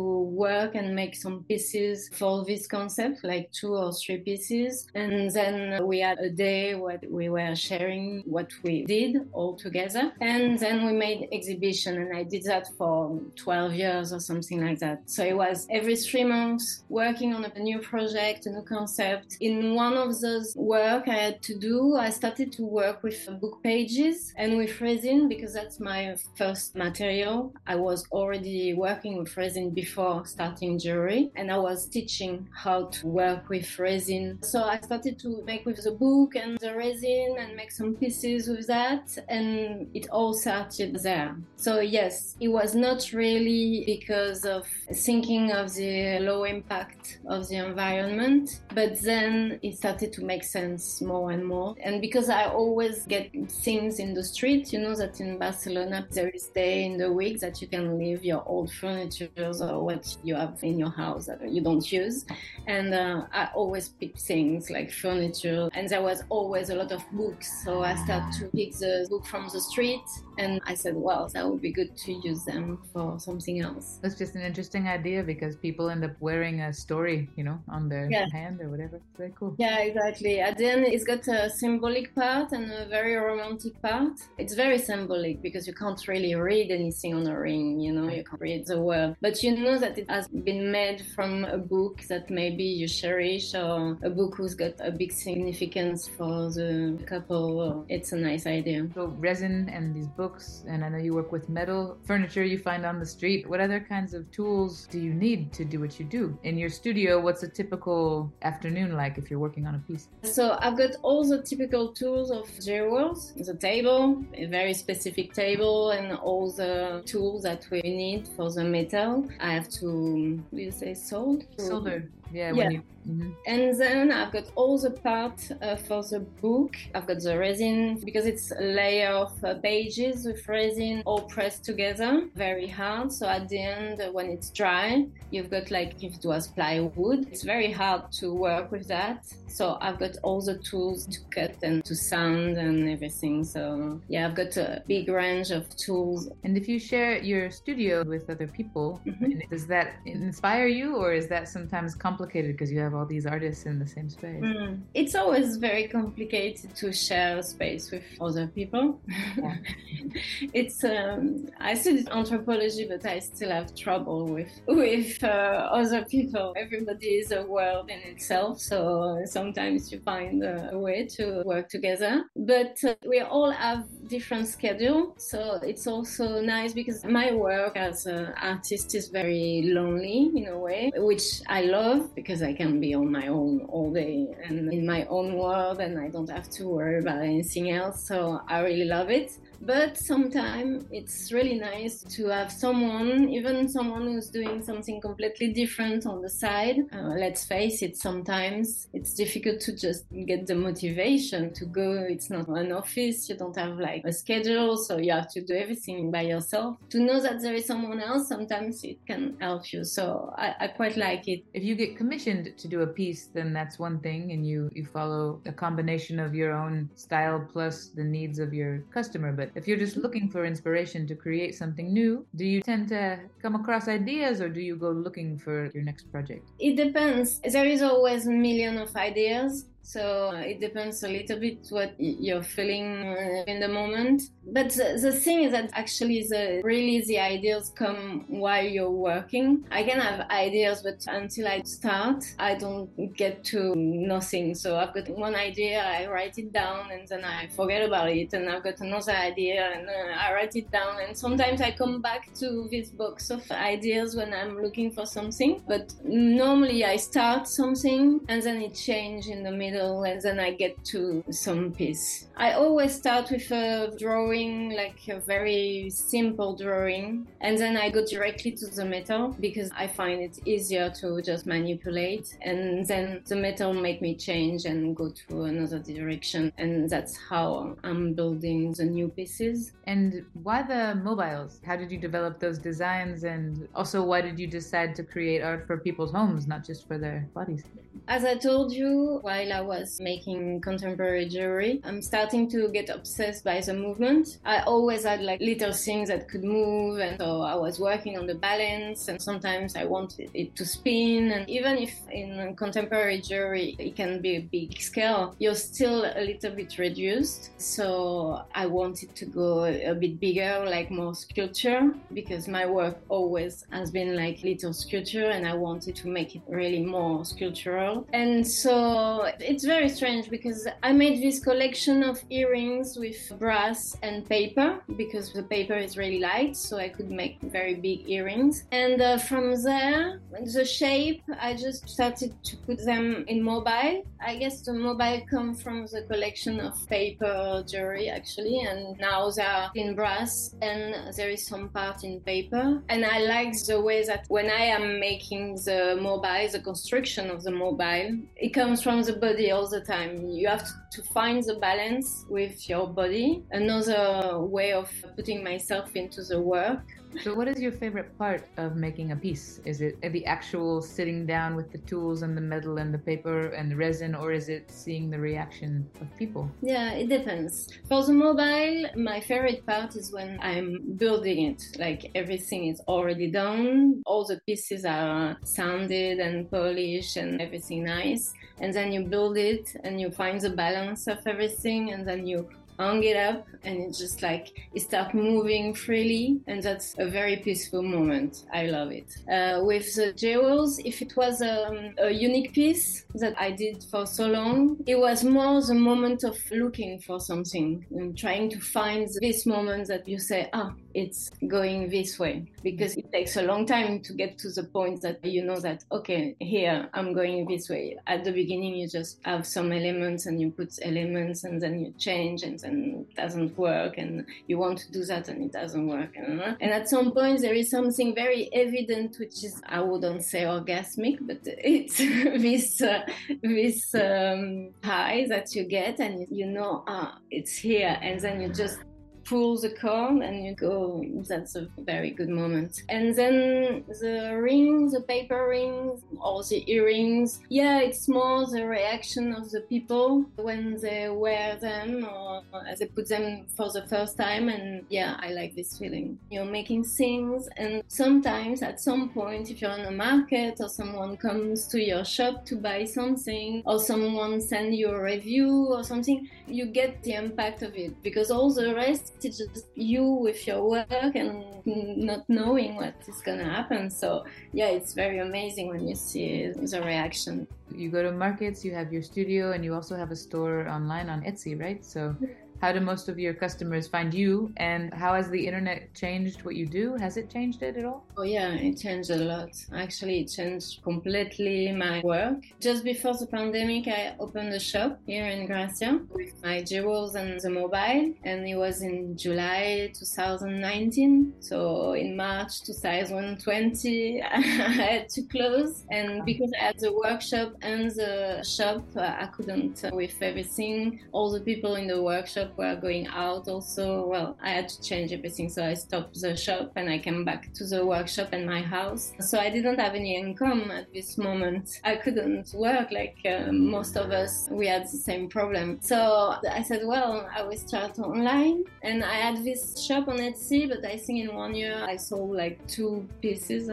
work 0.46 0.76
and 0.76 0.96
make 0.96 1.16
some 1.16 1.44
pieces 1.48 2.10
for 2.14 2.44
this 2.46 2.68
concept, 2.68 3.24
like 3.24 3.52
two 3.52 3.74
or 3.76 3.94
three 3.94 4.18
pieces. 4.18 4.88
And 4.96 5.32
then 5.32 5.86
we 5.86 6.00
had 6.00 6.20
a 6.20 6.30
day 6.30 6.76
where 6.76 7.00
we 7.08 7.30
were 7.30 7.56
sharing 7.56 8.24
what 8.26 8.50
we 8.64 8.84
did 8.86 9.30
all 9.34 9.56
together. 9.56 10.01
And 10.20 10.60
then 10.60 10.86
we 10.86 10.94
made 10.94 11.28
exhibition, 11.32 12.02
and 12.02 12.16
I 12.16 12.24
did 12.24 12.44
that 12.44 12.68
for 12.78 13.20
12 13.36 13.74
years 13.74 14.14
or 14.14 14.20
something 14.20 14.66
like 14.66 14.80
that. 14.80 15.10
So 15.10 15.24
it 15.24 15.36
was 15.36 15.68
every 15.70 15.96
three 15.96 16.24
months 16.24 16.84
working 16.90 17.34
on 17.34 17.46
a 17.46 17.60
new 17.60 17.80
project, 17.80 18.46
a 18.46 18.52
new 18.52 18.64
concept. 18.64 19.38
In 19.40 19.76
one 19.76 19.96
of 19.98 20.20
those 20.22 20.56
work 20.56 21.08
I 21.08 21.16
had 21.16 21.42
to 21.44 21.58
do, 21.58 21.96
I 21.96 22.10
started 22.10 22.52
to 22.54 22.64
work 22.64 23.04
with 23.04 23.28
book 23.40 23.62
pages 23.64 24.34
and 24.38 24.58
with 24.58 24.80
resin 24.82 25.28
because 25.28 25.54
that's 25.54 25.80
my 25.80 26.16
first 26.38 26.76
material. 26.76 27.54
I 27.68 27.76
was 27.76 28.06
already 28.12 28.74
working 28.74 29.18
with 29.18 29.36
resin 29.38 29.72
before 29.72 30.26
starting 30.26 30.80
jewelry 30.80 31.32
and 31.36 31.52
I 31.52 31.58
was 31.58 31.88
teaching 31.88 32.48
how 32.54 32.86
to 32.86 33.08
work 33.08 33.50
with 33.50 33.80
resin. 33.80 34.40
So 34.44 34.64
I 34.64 34.80
started 34.80 35.20
to 35.20 35.44
make 35.46 35.66
with 35.66 35.84
the 35.84 35.92
book 35.92 36.36
and 36.36 36.58
the 36.60 36.76
resin 36.76 37.36
and 37.40 37.56
make 37.56 37.72
some 37.72 37.96
pieces 37.96 38.48
with 38.48 38.68
that 38.68 39.18
and 39.30 39.88
it 39.94 40.10
all 40.10 40.34
started 40.34 41.00
there. 41.02 41.36
So 41.56 41.80
yes, 41.80 42.36
it 42.40 42.48
was 42.48 42.76
not 42.76 43.12
really 43.14 43.84
because 43.86 44.46
of 44.46 44.66
thinking 44.94 45.52
of 45.52 45.74
the 45.74 46.20
low 46.20 46.44
impact 46.44 47.20
of 47.28 47.48
the 47.50 47.58
environment, 47.58 48.62
but 48.74 49.00
then 49.02 49.60
it 49.62 49.78
started 49.78 50.12
to 50.14 50.24
make 50.24 50.44
sense 50.44 51.02
more 51.02 51.32
and 51.32 51.46
more. 51.46 51.76
And 51.84 52.02
because 52.02 52.30
I 52.30 52.46
always 52.46 53.06
get 53.06 53.32
things 53.50 54.00
in 54.00 54.14
the 54.14 54.24
street, 54.24 54.74
you 54.74 54.80
know 54.80 54.96
that 54.96 55.20
in 55.20 55.38
Barcelona 55.38 56.08
there 56.12 56.30
is 56.30 56.48
day 56.48 56.86
in 56.86 56.98
the 56.98 57.12
week 57.12 57.40
that 57.42 57.62
you 57.62 57.68
can 57.68 57.98
leave 57.98 58.24
your 58.24 58.44
old 58.48 58.72
furniture 58.72 59.30
or 59.38 59.84
what 59.84 60.18
you 60.24 60.36
have 60.36 60.58
in 60.64 60.80
your 60.80 60.90
house 60.90 61.28
that 61.28 61.48
you 61.50 61.62
don't 61.62 61.92
use. 61.92 62.26
And 62.68 62.94
uh, 62.94 63.26
I 63.34 63.50
always 63.54 63.90
pick 63.90 64.18
things 64.18 64.70
like 64.70 64.92
furniture, 64.92 65.70
and 65.74 65.88
there 65.88 66.02
was 66.02 66.24
always 66.30 66.70
a 66.70 66.76
lot 66.76 66.92
of 66.92 67.04
books. 67.12 67.64
So 67.64 67.84
I 67.84 67.96
started 68.04 68.32
to 68.40 68.46
pick 68.48 68.74
the 68.74 69.08
book 69.10 69.26
from 69.26 69.50
the 69.50 69.60
street, 69.72 70.08
and 70.38 70.60
I 70.66 70.74
said, 70.74 70.96
well, 70.96 71.30
that 71.34 71.44
would 71.50 71.62
be 71.62 71.72
good 71.72 71.96
to 72.06 72.12
use 72.30 72.44
them 72.46 72.66
for 72.92 73.20
something 73.20 73.62
else. 73.62 74.00
That's 74.02 74.16
just 74.24 74.36
an 74.36 74.42
interesting 74.42 74.88
idea 74.88 75.24
because 75.24 75.56
people 75.56 75.90
end 75.90 76.04
up 76.04 76.16
wearing 76.20 76.62
a 76.62 76.74
story, 76.74 77.30
you 77.38 77.44
know, 77.44 77.58
on 77.70 77.90
their 77.90 78.10
Yeah. 78.10 78.26
hand 78.32 78.60
or 78.62 78.70
whatever. 78.70 78.96
It's 78.98 79.18
very 79.18 79.34
cool. 79.40 79.56
Yeah, 79.58 79.78
exactly. 79.90 80.40
At 80.40 80.58
the 80.58 80.66
end, 80.74 80.86
it's 80.96 81.04
got 81.04 81.28
a 81.28 81.50
symbolic 81.50 82.14
part 82.16 82.52
and 82.54 82.66
a 82.72 82.86
very 82.98 83.16
romantic 83.16 83.74
part. 83.82 84.16
It's 84.38 84.56
very 84.56 84.78
symbolic 84.78 85.42
because 85.42 85.68
you 85.68 85.74
can't 85.74 86.02
really 86.08 86.34
read 86.36 86.72
anything 86.72 87.14
on 87.14 87.28
a 87.28 87.38
ring, 87.40 87.80
you 87.80 87.92
know, 87.94 88.08
you 88.10 88.24
can't 88.24 88.42
read 88.42 88.66
the 88.66 88.80
word. 88.82 89.16
But 89.22 89.44
you 89.44 89.52
know 89.58 89.78
that 89.78 89.98
it 89.98 90.10
has 90.10 90.28
been 90.28 90.72
made 90.72 91.00
from 91.16 91.46
a 91.46 91.58
book 91.58 92.02
that 92.10 92.30
maybe 92.30 92.64
you 92.64 92.88
cherish 92.88 93.54
or 93.54 93.98
a 94.04 94.10
book 94.10 94.36
who's 94.38 94.56
got 94.56 94.74
a 94.80 94.92
big 94.92 95.12
significance 95.12 96.08
for 96.08 96.50
the 96.58 96.98
couple. 97.06 97.86
It's 97.90 98.12
a 98.12 98.18
nice 98.18 98.46
idea. 98.48 98.88
So 98.96 99.08
resin 99.20 99.61
and 99.70 99.96
these 99.96 100.08
books, 100.08 100.64
and 100.68 100.84
I 100.84 100.90
know 100.90 100.98
you 100.98 101.14
work 101.14 101.32
with 101.32 101.50
metal 101.50 101.98
furniture 102.06 102.44
you 102.44 102.58
find 102.60 102.86
on 102.86 103.00
the 103.00 103.06
street. 103.06 103.48
What 103.50 103.60
other 103.60 103.80
kinds 103.80 104.14
of 104.14 104.30
tools 104.32 104.88
do 104.90 105.00
you 105.00 105.14
need 105.14 105.54
to 105.54 105.66
do 105.66 105.80
what 105.80 106.00
you 106.00 106.06
do? 106.06 106.38
In 106.44 106.58
your 106.58 106.70
studio, 106.70 107.20
what's 107.20 107.44
a 107.44 107.48
typical 107.48 108.32
afternoon 108.42 108.96
like 108.96 109.18
if 109.18 109.30
you're 109.30 109.40
working 109.40 109.68
on 109.68 109.76
a 109.76 109.80
piece? 109.80 110.08
So 110.24 110.58
I've 110.60 110.78
got 110.78 110.92
all 111.02 111.24
the 111.28 111.42
typical 111.42 111.94
tools 111.94 112.32
of 112.32 112.50
jewels, 112.64 113.34
the 113.36 113.56
table, 113.56 114.24
a 114.34 114.46
very 114.46 114.74
specific 114.74 115.34
table, 115.34 115.92
and 115.92 116.14
all 116.18 116.52
the 116.52 117.04
tools 117.06 117.44
that 117.44 117.68
we 117.72 117.82
need 117.82 118.28
for 118.36 118.52
the 118.52 118.64
metal. 118.64 119.28
I 119.40 119.54
have 119.54 119.70
to, 119.80 120.42
do 120.54 120.62
you 120.62 120.72
say 120.72 120.94
sold? 120.94 121.46
Solder. 121.58 122.10
Yeah. 122.34 122.54
Yeah. 122.54 122.80
Mhm. 123.08 123.36
And 123.48 123.78
then 123.80 124.12
I've 124.12 124.32
got 124.32 124.46
all 124.56 124.78
the 124.78 124.92
part 124.92 125.40
uh, 125.62 125.76
for 125.76 126.04
the 126.04 126.20
book. 126.20 126.76
I've 126.96 127.08
got 127.08 127.20
the 127.22 127.38
resin 127.38 128.00
because 128.04 128.26
it's 128.26 128.52
a 128.52 128.62
layer 128.62 129.10
of 129.10 129.32
uh, 129.44 129.56
pages 129.56 130.26
with 130.26 130.48
resin 130.48 131.02
all 131.06 131.22
pressed 131.22 131.64
together, 131.66 132.28
very 132.36 132.68
hard. 132.68 133.12
So 133.12 133.28
at 133.28 133.50
the 133.50 133.60
end, 133.62 134.02
uh, 134.02 134.12
when 134.12 134.28
it's 134.30 134.50
dry, 134.52 135.06
you've 135.32 135.50
got 135.50 135.72
like 135.72 136.04
if 136.04 136.14
it 136.16 136.26
was 136.26 136.48
plywood, 136.48 137.28
it's 137.32 137.44
very 137.44 137.72
hard 137.72 138.12
to 138.20 138.34
work 138.34 138.72
with 138.72 138.88
that. 138.88 139.26
So 139.48 139.78
I've 139.82 140.00
got 140.00 140.18
all 140.24 140.42
the 140.42 140.58
tools 140.60 141.06
to 141.08 141.20
cut 141.32 141.56
and 141.64 141.84
to 141.86 141.96
sand 141.96 142.58
and 142.58 142.88
everything. 142.90 143.44
So 143.44 144.00
yeah, 144.08 144.28
I've 144.28 144.36
got 144.36 144.56
a 144.58 144.84
big 144.88 145.10
range 145.10 145.52
of 145.52 145.64
tools. 145.76 146.30
And 146.44 146.56
if 146.58 146.68
you 146.68 146.80
share 146.80 147.18
your 147.18 147.50
studio 147.52 148.04
with 148.04 148.30
other 148.30 148.48
people, 148.48 149.02
Mhm. 149.06 149.50
does 149.50 149.66
that 149.68 149.88
inspire 150.06 150.68
you 150.68 150.96
or 150.98 151.14
is 151.14 151.28
that 151.28 151.48
sometimes 151.48 151.96
complicated 151.96 152.52
because 152.54 152.72
you 152.72 152.80
have 152.80 152.91
all 152.94 153.06
these 153.06 153.26
artists 153.26 153.66
in 153.66 153.80
the 153.80 153.88
same 153.88 154.10
space? 154.10 154.44
Mm. 154.44 154.82
It's 154.94 155.16
always 155.16 155.58
very 155.58 155.88
complicated 155.88 156.76
to 156.76 156.92
share 156.92 157.42
space 157.42 157.92
with 157.92 158.04
other 158.20 158.48
people. 158.48 159.00
Yeah. 159.38 159.56
it's 160.54 160.84
um, 160.84 161.48
I 161.60 161.74
studied 161.76 162.10
anthropology, 162.10 162.88
but 162.88 163.06
I 163.06 163.20
still 163.20 163.52
have 163.52 163.74
trouble 163.76 164.26
with 164.26 164.52
with 164.68 165.24
uh, 165.24 165.70
other 165.72 166.04
people. 166.06 166.54
Everybody 166.58 167.08
is 167.22 167.32
a 167.32 167.44
world 167.44 167.90
in 167.90 168.00
itself, 168.00 168.60
so 168.60 169.22
sometimes 169.26 169.92
you 169.92 170.00
find 170.00 170.44
a, 170.44 170.72
a 170.74 170.78
way 170.78 171.08
to 171.18 171.44
work 171.46 171.70
together. 171.70 172.26
But 172.36 172.78
uh, 172.84 172.96
we 173.08 173.22
all 173.22 173.52
have 173.52 173.86
different 174.08 174.48
schedule, 174.48 175.16
so 175.18 175.60
it's 175.64 175.88
also 175.88 176.42
nice 176.42 176.74
because 176.74 177.06
my 177.06 177.32
work 177.32 177.78
as 177.78 178.06
an 178.06 178.34
artist 178.42 178.96
is 178.96 179.08
very 179.08 179.64
lonely 179.66 180.32
in 180.36 180.48
a 180.48 180.58
way, 180.58 180.92
which 180.96 181.42
I 181.48 181.62
love 181.62 182.14
because 182.16 182.42
I 182.42 182.54
can 182.54 182.81
be 182.82 182.94
on 182.96 183.12
my 183.12 183.28
own 183.28 183.62
all 183.70 183.92
day 183.94 184.28
and 184.44 184.74
in 184.74 184.86
my 184.86 185.06
own 185.06 185.36
world, 185.36 185.80
and 185.80 186.00
I 186.00 186.10
don't 186.10 186.30
have 186.30 186.50
to 186.58 186.68
worry 186.68 187.00
about 187.00 187.22
anything 187.22 187.72
else. 187.72 188.08
So 188.08 188.42
I 188.48 188.60
really 188.60 188.86
love 188.86 189.10
it. 189.10 189.32
But 189.64 189.96
sometimes 189.96 190.86
it's 190.92 191.32
really 191.32 191.60
nice 191.60 192.02
to 192.16 192.28
have 192.28 192.52
someone, 192.52 193.30
even 193.30 193.70
someone 193.70 194.08
who's 194.08 194.30
doing 194.30 194.64
something 194.64 195.00
completely 195.00 195.54
different 195.54 196.08
on 196.08 196.22
the 196.22 196.30
side. 196.30 196.78
Uh, 196.92 197.14
let's 197.20 197.46
face 197.46 197.84
it, 197.84 197.96
sometimes 197.96 198.88
it's 198.92 199.14
difficult 199.14 199.60
to 199.62 199.76
just 199.76 200.06
get 200.26 200.48
the 200.48 200.56
motivation 200.56 201.54
to 201.54 201.66
go. 201.66 202.06
It's 202.10 202.32
not 202.32 202.48
an 202.48 202.72
office, 202.72 203.30
you 203.30 203.36
don't 203.38 203.56
have 203.56 203.78
like 203.78 204.04
a 204.04 204.12
schedule, 204.12 204.78
so 204.78 204.98
you 204.98 205.12
have 205.12 205.32
to 205.34 205.42
do 205.42 205.54
everything 205.54 206.10
by 206.10 206.22
yourself. 206.22 206.78
To 206.90 207.00
know 207.00 207.22
that 207.22 207.42
there 207.42 207.54
is 207.54 207.66
someone 207.66 208.02
else, 208.02 208.28
sometimes 208.28 208.84
it 208.84 208.98
can 209.06 209.38
help 209.40 209.72
you. 209.72 209.84
So 209.84 210.34
I, 210.38 210.56
I 210.60 210.68
quite 210.70 210.98
like 210.98 211.28
it. 211.28 211.44
If 211.54 211.64
you 211.64 211.76
get 211.76 211.98
commissioned 211.98 212.58
to 212.58 212.68
do 212.68 212.82
a 212.82 212.88
piece, 212.88 213.28
then 213.28 213.54
that's 213.54 213.78
one 213.78 214.00
thing, 214.00 214.32
and 214.32 214.46
you, 214.46 214.72
you 214.74 214.86
follow 214.86 215.40
a 215.46 215.52
combination 215.52 216.20
of 216.20 216.34
your 216.34 216.52
own 216.54 216.90
style 216.96 217.48
plus 217.54 217.90
the 217.90 218.04
needs 218.04 218.40
of 218.40 218.56
your 218.56 218.80
customer. 218.92 219.32
But 219.32 219.51
if 219.56 219.68
you're 219.68 219.78
just 219.78 219.98
looking 219.98 220.30
for 220.30 220.46
inspiration 220.46 221.08
to 221.08 221.16
create 221.16 221.56
something 221.56 221.94
new, 221.94 222.26
do 222.36 222.46
you 222.46 222.62
tend 222.62 222.90
to 222.90 223.20
come 223.42 223.56
across 223.56 223.88
ideas 223.88 224.42
or 224.42 224.50
do 224.50 224.62
you 224.62 224.76
go 224.76 224.90
looking 224.90 225.38
for 225.38 225.70
your 225.74 225.84
next 225.84 226.12
project? 226.12 226.50
It 226.60 226.76
depends. 226.76 227.40
There 227.40 227.66
is 227.66 227.82
always 227.82 228.28
a 228.28 228.32
million 228.32 228.78
of 228.78 228.96
ideas. 228.96 229.66
So 229.84 230.32
uh, 230.34 230.40
it 230.42 230.60
depends 230.60 231.04
a 231.04 231.08
little 231.08 231.40
bit 231.40 231.68
what 231.70 231.94
you're 231.98 232.44
feeling 232.44 233.16
uh, 233.18 233.44
in 233.48 233.60
the 233.60 233.68
moment. 233.68 234.24
But 234.46 234.70
the, 234.72 235.12
thing 235.12 235.44
is 235.44 235.52
that 235.52 235.70
actually 235.74 236.24
the 236.24 236.62
really 236.64 237.02
the 237.06 237.20
ideas 237.20 237.72
come 237.76 238.26
while 238.28 238.64
you're 238.64 238.92
working. 238.92 239.64
I 239.72 239.84
can 239.84 240.00
have 240.00 240.30
ideas, 240.30 240.82
but 240.82 241.06
until 241.08 241.48
I 241.48 241.62
start, 241.64 242.24
I 242.40 242.56
don't 242.56 242.90
get 243.16 243.44
to 243.46 243.76
nothing. 243.76 244.56
So 244.56 244.78
I've 244.78 244.94
got 244.94 245.10
one 245.10 245.36
idea, 245.36 245.84
I 245.84 246.08
write 246.08 246.38
it 246.38 246.54
down, 246.54 246.92
and 246.92 247.08
then 247.08 247.24
I 247.24 247.48
forget 247.48 247.88
about 247.88 248.10
it, 248.10 248.34
and 248.34 248.50
I've 248.50 248.64
got 248.64 248.80
another 248.82 249.12
idea, 249.12 249.72
and 249.76 249.88
uh, 249.88 250.18
I 250.18 250.34
write 250.34 250.56
it 250.56 250.72
down. 250.72 251.00
And 251.02 251.18
sometimes 251.18 251.62
I 251.62 251.72
come 251.72 252.02
back 252.02 252.34
to 252.36 252.68
this 252.72 252.90
box 252.90 253.30
of 253.30 253.50
ideas 253.52 254.16
when 254.16 254.34
I'm 254.34 254.62
looking 254.62 254.92
for 254.92 255.06
something. 255.06 255.62
But 255.68 255.94
normally 256.04 256.86
I 256.86 256.98
start 256.98 257.48
something, 257.48 258.22
and 258.30 258.42
then 258.42 258.62
it 258.62 258.76
changes 258.76 259.28
in 259.28 259.44
the 259.44 259.52
middle 259.52 259.71
middle 259.72 260.04
and 260.04 260.22
then 260.22 260.40
I 260.40 260.52
get 260.52 260.84
to 260.86 261.24
some 261.30 261.72
piece. 261.72 262.28
I 262.36 262.54
always 262.54 262.94
start 262.96 263.32
with 263.32 263.52
a 263.52 263.94
drawing, 263.98 264.72
like 264.72 265.08
a 265.08 265.20
very 265.20 265.90
simple 265.90 266.56
drawing, 266.56 267.28
and 267.42 267.58
then 267.58 267.78
I 267.78 267.90
go 267.90 268.06
directly 268.06 268.52
to 268.52 268.68
the 268.68 268.86
metal 268.86 269.36
because 269.40 269.70
I 269.76 269.88
find 269.88 270.22
it 270.22 270.40
easier 270.46 270.90
to 271.02 271.22
just 271.22 271.46
manipulate. 271.46 272.38
And 272.42 272.86
then 272.86 273.22
the 273.26 273.36
metal 273.36 273.74
make 273.74 274.02
me 274.02 274.16
change 274.16 274.66
and 274.66 274.96
go 274.96 275.12
to 275.28 275.44
another 275.44 275.80
direction. 275.80 276.52
And 276.58 276.90
that's 276.90 277.16
how 277.18 277.78
I'm 277.84 278.14
building 278.14 278.74
the 278.74 278.86
new 278.86 279.08
pieces. 279.10 279.74
And 279.88 280.26
why 280.44 280.64
the 280.64 280.96
mobiles? 280.96 281.60
How 281.66 281.76
did 281.76 281.92
you 281.92 281.98
develop 281.98 282.40
those 282.40 282.58
designs? 282.58 283.24
And 283.24 283.68
also, 283.76 284.04
why 284.04 284.22
did 284.22 284.40
you 284.40 284.48
decide 284.48 284.96
to 284.96 285.04
create 285.04 285.42
art 285.42 285.68
for 285.68 285.78
people's 285.78 286.12
homes, 286.12 286.48
not 286.48 286.64
just 286.64 286.88
for 286.88 286.98
their 286.98 287.28
bodies? 287.34 287.64
As 288.08 288.26
I 288.26 288.36
told 288.36 288.72
you 288.74 289.20
while 289.22 289.54
I 289.54 289.61
was 289.62 290.00
making 290.00 290.62
contemporary 290.62 291.28
jewelry, 291.28 291.82
I'm 291.84 292.02
starting 292.02 292.50
to 292.52 292.70
get 292.70 292.90
obsessed 292.90 293.44
by 293.44 293.62
the 293.62 293.74
movement. 293.74 294.40
I 294.46 294.60
always 294.62 295.04
had 295.04 295.22
like 295.22 295.40
little 295.42 295.74
things 295.74 296.10
that 296.10 296.28
could 296.28 296.44
move, 296.44 297.00
and 297.00 297.20
so 297.20 297.42
I 297.42 297.56
was 297.56 297.80
working 297.80 298.18
on 298.18 298.28
the 298.28 298.36
balance, 298.36 299.08
and 299.08 299.22
sometimes 299.22 299.76
I 299.76 299.86
wanted 299.86 300.32
it 300.34 300.56
to 300.56 300.66
spin. 300.66 301.32
And 301.32 301.50
even 301.50 301.78
if 301.78 301.94
in 302.10 302.56
contemporary 302.56 303.22
jewelry 303.22 303.76
it 303.80 303.96
can 303.96 304.22
be 304.22 304.36
a 304.38 304.42
big 304.42 304.82
scale, 304.82 305.36
you're 305.40 305.56
still 305.56 306.06
a 306.06 306.22
little 306.22 306.52
bit 306.52 306.78
reduced. 306.78 307.52
So 307.58 308.44
I 308.54 308.66
wanted 308.66 309.16
to 309.16 309.26
go 309.26 309.66
a 309.66 309.94
bit 309.94 310.20
bigger, 310.20 310.64
like 310.66 310.92
more 310.92 311.16
sculpture, 311.16 311.94
because 312.14 312.48
my 312.48 312.66
work 312.66 312.98
always 313.10 313.66
has 313.72 313.92
been 313.92 314.16
like 314.16 314.44
little 314.44 314.74
sculpture, 314.74 315.30
and 315.30 315.48
I 315.48 315.54
wanted 315.54 315.96
to 315.98 316.08
make 316.08 316.36
it 316.36 316.42
really 316.48 316.84
more 316.84 317.24
sculptural 317.26 318.08
and 318.14 318.46
so 318.46 319.32
it's 319.52 319.66
very 319.66 319.90
strange 319.90 320.30
because 320.30 320.66
I 320.82 320.94
made 320.94 321.22
this 321.22 321.38
collection 321.42 322.04
of 322.04 322.24
earrings 322.30 322.96
with 322.96 323.38
brass 323.38 323.98
and 324.02 324.26
paper 324.26 324.80
because 324.96 325.34
the 325.34 325.44
paper 325.44 325.74
is 325.74 325.98
really 325.98 326.20
light, 326.20 326.56
so 326.56 326.78
I 326.78 326.88
could 326.88 327.12
make 327.12 327.42
very 327.42 327.76
big 327.76 328.10
earrings. 328.10 328.64
And 328.72 329.02
uh, 329.02 329.18
from 329.18 329.62
there, 329.62 330.22
the 330.56 330.64
shape, 330.64 331.22
I 331.38 331.54
just 331.54 331.90
started 331.90 332.32
to 332.46 332.56
put 332.66 332.86
them 332.86 333.26
in 333.28 333.44
mobile. 333.44 334.06
I 334.22 334.38
guess 334.38 334.62
the 334.62 334.74
mobile 334.74 335.22
come 335.30 335.54
from 335.54 335.86
the 335.88 336.04
collection 336.10 336.62
of 336.62 336.74
paper 336.88 337.62
jewelry 337.68 338.08
actually, 338.08 338.62
and 338.62 338.98
now 339.00 339.32
they 339.32 339.44
are 339.44 339.70
in 339.76 339.96
brass 339.96 340.56
and 340.62 341.14
there 341.18 341.30
is 341.30 341.46
some 341.46 341.68
part 341.70 342.06
in 342.06 342.22
paper. 342.22 342.82
And 342.88 343.04
I 343.04 343.20
like 343.20 343.62
the 343.66 343.82
way 343.82 344.06
that 344.06 344.26
when 344.30 344.50
I 344.50 344.64
am 344.78 344.98
making 344.98 345.56
the 345.66 345.98
mobile, 346.02 346.48
the 346.50 346.62
construction 346.62 347.30
of 347.30 347.44
the 347.44 347.52
mobile. 347.52 348.18
It 348.38 348.54
comes 348.54 348.82
from 348.82 349.04
the 349.04 349.14
body 349.14 349.41
all 349.50 349.68
the 349.68 349.82
time. 349.82 350.28
You 350.30 350.48
have 350.50 350.64
to, 350.64 350.74
to 350.92 351.02
find 351.12 351.44
the 351.44 351.56
balance 351.56 352.26
with 352.30 352.70
your 352.70 352.86
body. 352.88 353.44
Another 353.50 354.38
way 354.40 354.74
of 354.74 354.92
putting 355.16 355.44
myself 355.44 355.96
into 355.96 356.22
the 356.22 356.40
work 356.40 356.84
so, 357.20 357.34
what 357.34 357.48
is 357.48 357.60
your 357.60 357.72
favorite 357.72 358.18
part 358.18 358.48
of 358.58 358.76
making 358.76 359.12
a 359.12 359.16
piece? 359.16 359.60
Is 359.66 359.82
it 359.82 360.02
the 360.02 360.26
actual 360.26 360.82
sitting 360.82 361.26
down 361.26 361.56
with 361.56 361.72
the 361.72 361.78
tools 361.80 362.22
and 362.22 362.36
the 362.36 362.42
metal 362.42 362.78
and 362.78 362.94
the 362.94 362.98
paper 362.98 363.48
and 363.48 363.70
the 363.72 363.76
resin, 363.76 364.16
or 364.16 364.32
is 364.32 364.50
it 364.50 364.72
seeing 364.72 365.10
the 365.10 365.20
reaction 365.20 365.88
of 366.00 366.08
people? 366.18 366.50
Yeah, 366.62 366.94
it 366.94 367.10
depends. 367.10 367.68
For 367.88 368.04
the 368.04 368.14
mobile, 368.14 368.90
my 368.96 369.20
favorite 369.20 369.66
part 369.66 369.96
is 369.96 370.12
when 370.12 370.40
I'm 370.42 370.80
building 370.96 371.52
it. 371.52 371.64
Like 371.78 372.10
everything 372.16 372.68
is 372.68 372.82
already 372.88 373.30
done, 373.30 374.02
all 374.06 374.26
the 374.26 374.40
pieces 374.46 374.86
are 374.86 375.38
sanded 375.44 376.20
and 376.20 376.50
polished, 376.50 377.18
and 377.18 377.42
everything 377.42 377.84
nice. 377.84 378.34
And 378.60 378.74
then 378.74 378.92
you 378.92 379.06
build 379.06 379.38
it 379.38 379.68
and 379.84 380.00
you 380.00 380.12
find 380.12 380.40
the 380.40 380.52
balance 380.52 381.08
of 381.08 381.20
everything, 381.26 381.92
and 381.92 382.08
then 382.08 382.26
you 382.26 382.48
hung 382.80 383.04
it 383.04 383.16
up 383.16 383.48
and 383.64 383.80
it's 383.82 384.00
just 384.00 384.22
like 384.22 384.68
it 384.74 384.82
starts 384.82 385.14
moving 385.14 385.74
freely 385.74 386.42
and 386.48 386.62
that's 386.64 386.96
a 386.98 387.08
very 387.08 387.38
peaceful 387.38 387.82
moment. 387.82 388.46
I 388.54 388.68
love 388.68 388.92
it. 388.92 389.10
Uh, 389.32 389.62
with 389.64 389.94
the 389.96 390.14
jewels 390.14 390.80
if 390.80 391.02
it 391.02 391.16
was 391.16 391.42
um, 391.42 391.94
a 391.98 392.10
unique 392.12 392.54
piece 392.54 393.06
that 393.16 393.34
i 393.40 393.52
did 393.52 393.84
for 393.92 394.06
so 394.06 394.28
long 394.28 394.78
it 394.86 394.98
was 394.98 395.24
more 395.24 395.62
the 395.62 395.74
moment 395.74 396.24
of 396.24 396.38
looking 396.52 397.00
for 397.00 397.20
something 397.20 397.86
and 397.92 398.18
trying 398.18 398.50
to 398.50 398.60
find 398.60 399.08
this 399.22 399.46
moment 399.46 399.88
that 399.88 400.08
you 400.08 400.18
say 400.18 400.50
ah 400.54 400.74
it's 400.94 401.30
going 401.48 401.90
this 401.90 402.20
way. 402.20 402.46
Because 402.64 402.96
it 402.96 403.12
takes 403.12 403.38
a 403.38 403.44
long 403.44 403.66
time 403.66 404.02
to 404.02 404.14
get 404.14 404.38
to 404.40 404.50
the 404.52 404.64
point 404.64 405.02
that 405.02 405.24
you 405.24 405.44
know 405.44 405.60
that 405.60 405.84
okay 405.92 406.36
here 406.40 406.90
i'm 406.94 407.14
going 407.14 407.46
this 407.48 407.70
way. 407.70 407.98
At 408.08 408.24
the 408.24 408.32
beginning 408.32 408.76
you 408.76 408.88
just 408.88 409.20
have 409.24 409.46
some 409.46 409.72
elements 409.72 410.26
and 410.26 410.40
you 410.40 410.52
put 410.52 410.78
elements 410.82 411.44
and 411.44 411.62
then 411.62 411.80
you 411.80 411.94
change 411.98 412.44
and 412.44 412.60
then 412.60 413.06
it 413.10 413.16
doesn't 413.16 413.58
work 413.58 413.98
and 413.98 414.26
you 414.48 414.58
want 414.58 414.80
to 414.80 414.92
do 414.92 415.04
that 415.06 415.28
and 415.30 415.44
it 415.44 415.52
doesn't 415.52 415.88
work 415.88 416.16
and, 416.16 416.42
at 416.72 416.88
some 416.88 417.12
point 417.12 417.42
there 417.42 417.54
is 417.54 417.70
something 417.70 418.16
very 418.16 418.50
evident 418.54 419.18
which 419.20 419.44
is 419.44 419.62
i 419.68 419.82
wouldn't 419.82 420.24
say 420.24 420.44
orgasmic 420.44 421.18
but 421.28 421.40
it's 421.44 421.98
this 422.42 422.82
uh, 422.82 423.02
this 423.42 423.94
um, 423.96 424.70
high 424.84 425.26
that 425.28 425.54
you 425.54 425.66
get 425.66 426.00
and 426.00 426.26
you 426.32 426.46
know 426.46 426.84
ah 426.88 427.18
it's 427.32 427.58
here. 427.58 427.98
And 428.02 428.20
then 428.20 428.42
you 428.42 428.50
just 428.50 428.80
pull 429.24 429.58
the 429.58 429.70
cord 429.70 430.22
and 430.22 430.46
you 430.46 430.54
go 430.56 431.04
that's 431.28 431.56
a 431.56 431.68
very 431.80 432.12
good 432.12 432.30
moment. 432.30 432.84
And 432.90 433.16
then 433.16 433.84
the 433.88 434.38
rings 434.42 434.94
the 434.94 435.02
paper 435.02 435.48
rings 435.48 436.02
or 436.20 436.44
the 436.44 436.70
earrings. 436.72 437.40
Yeah 437.50 437.80
it's 437.80 438.08
more 438.08 438.46
the 438.46 438.66
reaction 438.66 439.34
of 439.34 439.52
the 439.52 439.62
people 439.62 440.26
when 440.36 440.80
they 440.82 441.10
wear 441.10 441.56
them 441.58 442.06
or 442.06 442.44
they 442.78 442.86
put 442.86 443.08
them 443.10 443.46
for 443.56 443.72
the 443.72 443.84
first 443.88 444.18
time. 444.18 444.50
And 444.50 444.86
yeah 444.90 445.18
i 445.20 445.32
like 445.32 445.56
this 445.56 445.78
feeling. 445.78 446.18
You're 446.30 446.46
making 446.46 446.84
things 446.84 447.48
and 447.58 447.84
sometimes 447.88 448.62
at 448.62 448.80
some 448.80 449.10
point 449.10 449.50
if 449.50 449.62
you're 449.62 449.72
in 449.72 449.86
a 449.86 449.92
market 449.92 450.58
or 450.60 450.70
someone 450.70 451.18
comes 451.18 451.68
to 451.68 451.82
your 451.82 452.06
shop 452.06 452.46
to 452.46 452.56
buy 452.56 452.86
something 452.86 453.62
or 453.66 453.80
someone 453.80 454.42
send 454.42 454.76
you 454.76 454.90
a 454.90 455.02
review 455.02 455.68
or 455.68 455.84
something 455.84 456.30
you 456.48 456.66
get 456.66 457.02
the 457.04 457.14
impact 457.14 457.62
of 457.62 457.76
it 457.76 458.02
because 458.04 458.32
all 458.32 458.54
the 458.54 458.74
rest 458.76 459.14
is 459.26 459.38
just 459.38 459.68
you 459.76 460.04
with 460.04 460.46
your 460.48 460.68
work 460.68 461.16
and 461.16 461.46
not 461.66 462.30
knowing 462.30 462.76
what 462.76 462.96
is 463.08 463.22
going 463.22 463.40
to 463.40 463.46
happen. 463.46 463.90
So, 463.90 464.26
yeah, 464.54 464.68
it's 464.68 464.94
very 464.94 465.20
amazing 465.20 465.70
when 465.70 465.88
you 465.88 465.96
see 465.96 466.48
the 466.52 466.82
reaction. 466.82 467.48
You 467.74 467.90
go 467.90 468.04
to 468.04 468.12
markets, 468.12 468.66
you 468.66 468.74
have 468.74 468.92
your 468.92 469.02
studio, 469.02 469.52
and 469.52 469.64
you 469.64 469.74
also 469.74 469.96
have 469.96 470.12
a 470.12 470.16
store 470.16 470.68
online 470.68 471.10
on 471.10 471.22
Etsy, 471.22 471.60
right? 471.60 471.84
So, 471.86 472.16
How 472.62 472.72
do 472.72 472.80
most 472.80 473.10
of 473.10 473.18
your 473.18 473.34
customers 473.34 473.88
find 473.88 474.14
you? 474.14 474.54
And 474.58 474.94
how 474.94 475.16
has 475.16 475.32
the 475.32 475.48
internet 475.48 475.96
changed 475.96 476.44
what 476.46 476.56
you 476.56 476.68
do? 476.68 476.96
Has 476.96 477.18
it 477.18 477.28
changed 477.28 477.64
it 477.64 477.76
at 477.76 477.86
all? 477.86 478.06
Oh, 478.16 478.22
yeah, 478.22 478.54
it 478.54 478.78
changed 478.78 479.10
a 479.10 479.16
lot. 479.16 479.50
Actually, 479.74 480.20
it 480.20 480.28
changed 480.28 480.84
completely 480.84 481.72
my 481.72 482.02
work. 482.04 482.44
Just 482.60 482.84
before 482.84 483.16
the 483.18 483.26
pandemic, 483.26 483.88
I 483.88 484.14
opened 484.20 484.54
a 484.54 484.60
shop 484.60 485.00
here 485.08 485.26
in 485.26 485.48
Gracia 485.48 486.02
with 486.12 486.34
my 486.44 486.62
jewels 486.62 487.16
and 487.16 487.40
the 487.40 487.50
mobile, 487.50 488.14
and 488.24 488.48
it 488.48 488.56
was 488.56 488.84
in 488.84 489.18
July 489.18 489.92
2019. 489.96 491.34
So 491.40 491.94
in 491.94 492.16
March 492.16 492.62
2020, 492.62 494.22
I 494.22 494.40
had 494.40 495.10
to 495.10 495.24
close. 495.24 495.84
And 495.90 496.24
because 496.26 496.52
I 496.60 496.66
had 496.66 496.80
the 496.80 496.94
workshop 496.94 497.54
and 497.64 497.90
the 497.90 498.44
shop, 498.44 498.86
I 498.96 499.26
couldn't 499.36 499.84
uh, 499.84 499.90
with 499.94 500.22
everything. 500.22 501.00
All 501.12 501.32
the 501.32 501.42
people 501.42 501.74
in 501.76 501.88
the 501.88 502.00
workshop 502.00 502.51
were 502.58 502.76
going 502.76 503.08
out 503.08 503.48
also. 503.48 504.06
Well, 504.08 504.38
I 504.42 504.52
had 504.52 504.70
to 504.70 504.82
change 504.82 505.12
everything. 505.12 505.50
So 505.50 505.66
I 505.66 505.74
stopped 505.74 506.20
the 506.20 506.36
shop 506.36 506.72
and 506.76 506.90
I 506.90 507.00
came 507.00 507.24
back 507.26 507.54
to 507.54 507.66
the 507.66 507.86
workshop 507.86 508.30
and 508.32 508.46
my 508.46 508.62
house. 508.62 509.14
So 509.20 509.40
I 509.40 509.50
didn't 509.50 509.80
have 509.80 509.96
any 509.96 510.16
income 510.16 510.72
at 510.72 510.94
this 510.94 511.18
moment. 511.18 511.80
I 511.84 511.96
couldn't 511.96 512.54
work 512.54 512.92
like 512.92 513.18
uh, 513.26 513.52
most 513.52 513.98
of 513.98 514.12
us. 514.12 514.48
We 514.52 514.68
had 514.68 514.84
the 514.84 514.98
same 514.98 515.30
problem. 515.30 515.80
So 515.82 516.36
I 516.50 516.64
said, 516.64 516.82
well, 516.86 517.30
I 517.36 517.44
will 517.44 517.58
start 517.58 518.00
online. 518.00 518.64
And 518.84 519.04
I 519.04 519.16
had 519.16 519.44
this 519.44 519.84
shop 519.84 520.08
on 520.08 520.18
Etsy, 520.18 520.68
but 520.68 520.84
I 520.86 520.98
think 520.98 521.20
in 521.20 521.36
one 521.36 521.56
year 521.56 521.84
I 521.84 521.96
sold 521.98 522.36
like 522.36 522.66
two 522.68 523.08
pieces. 523.22 523.68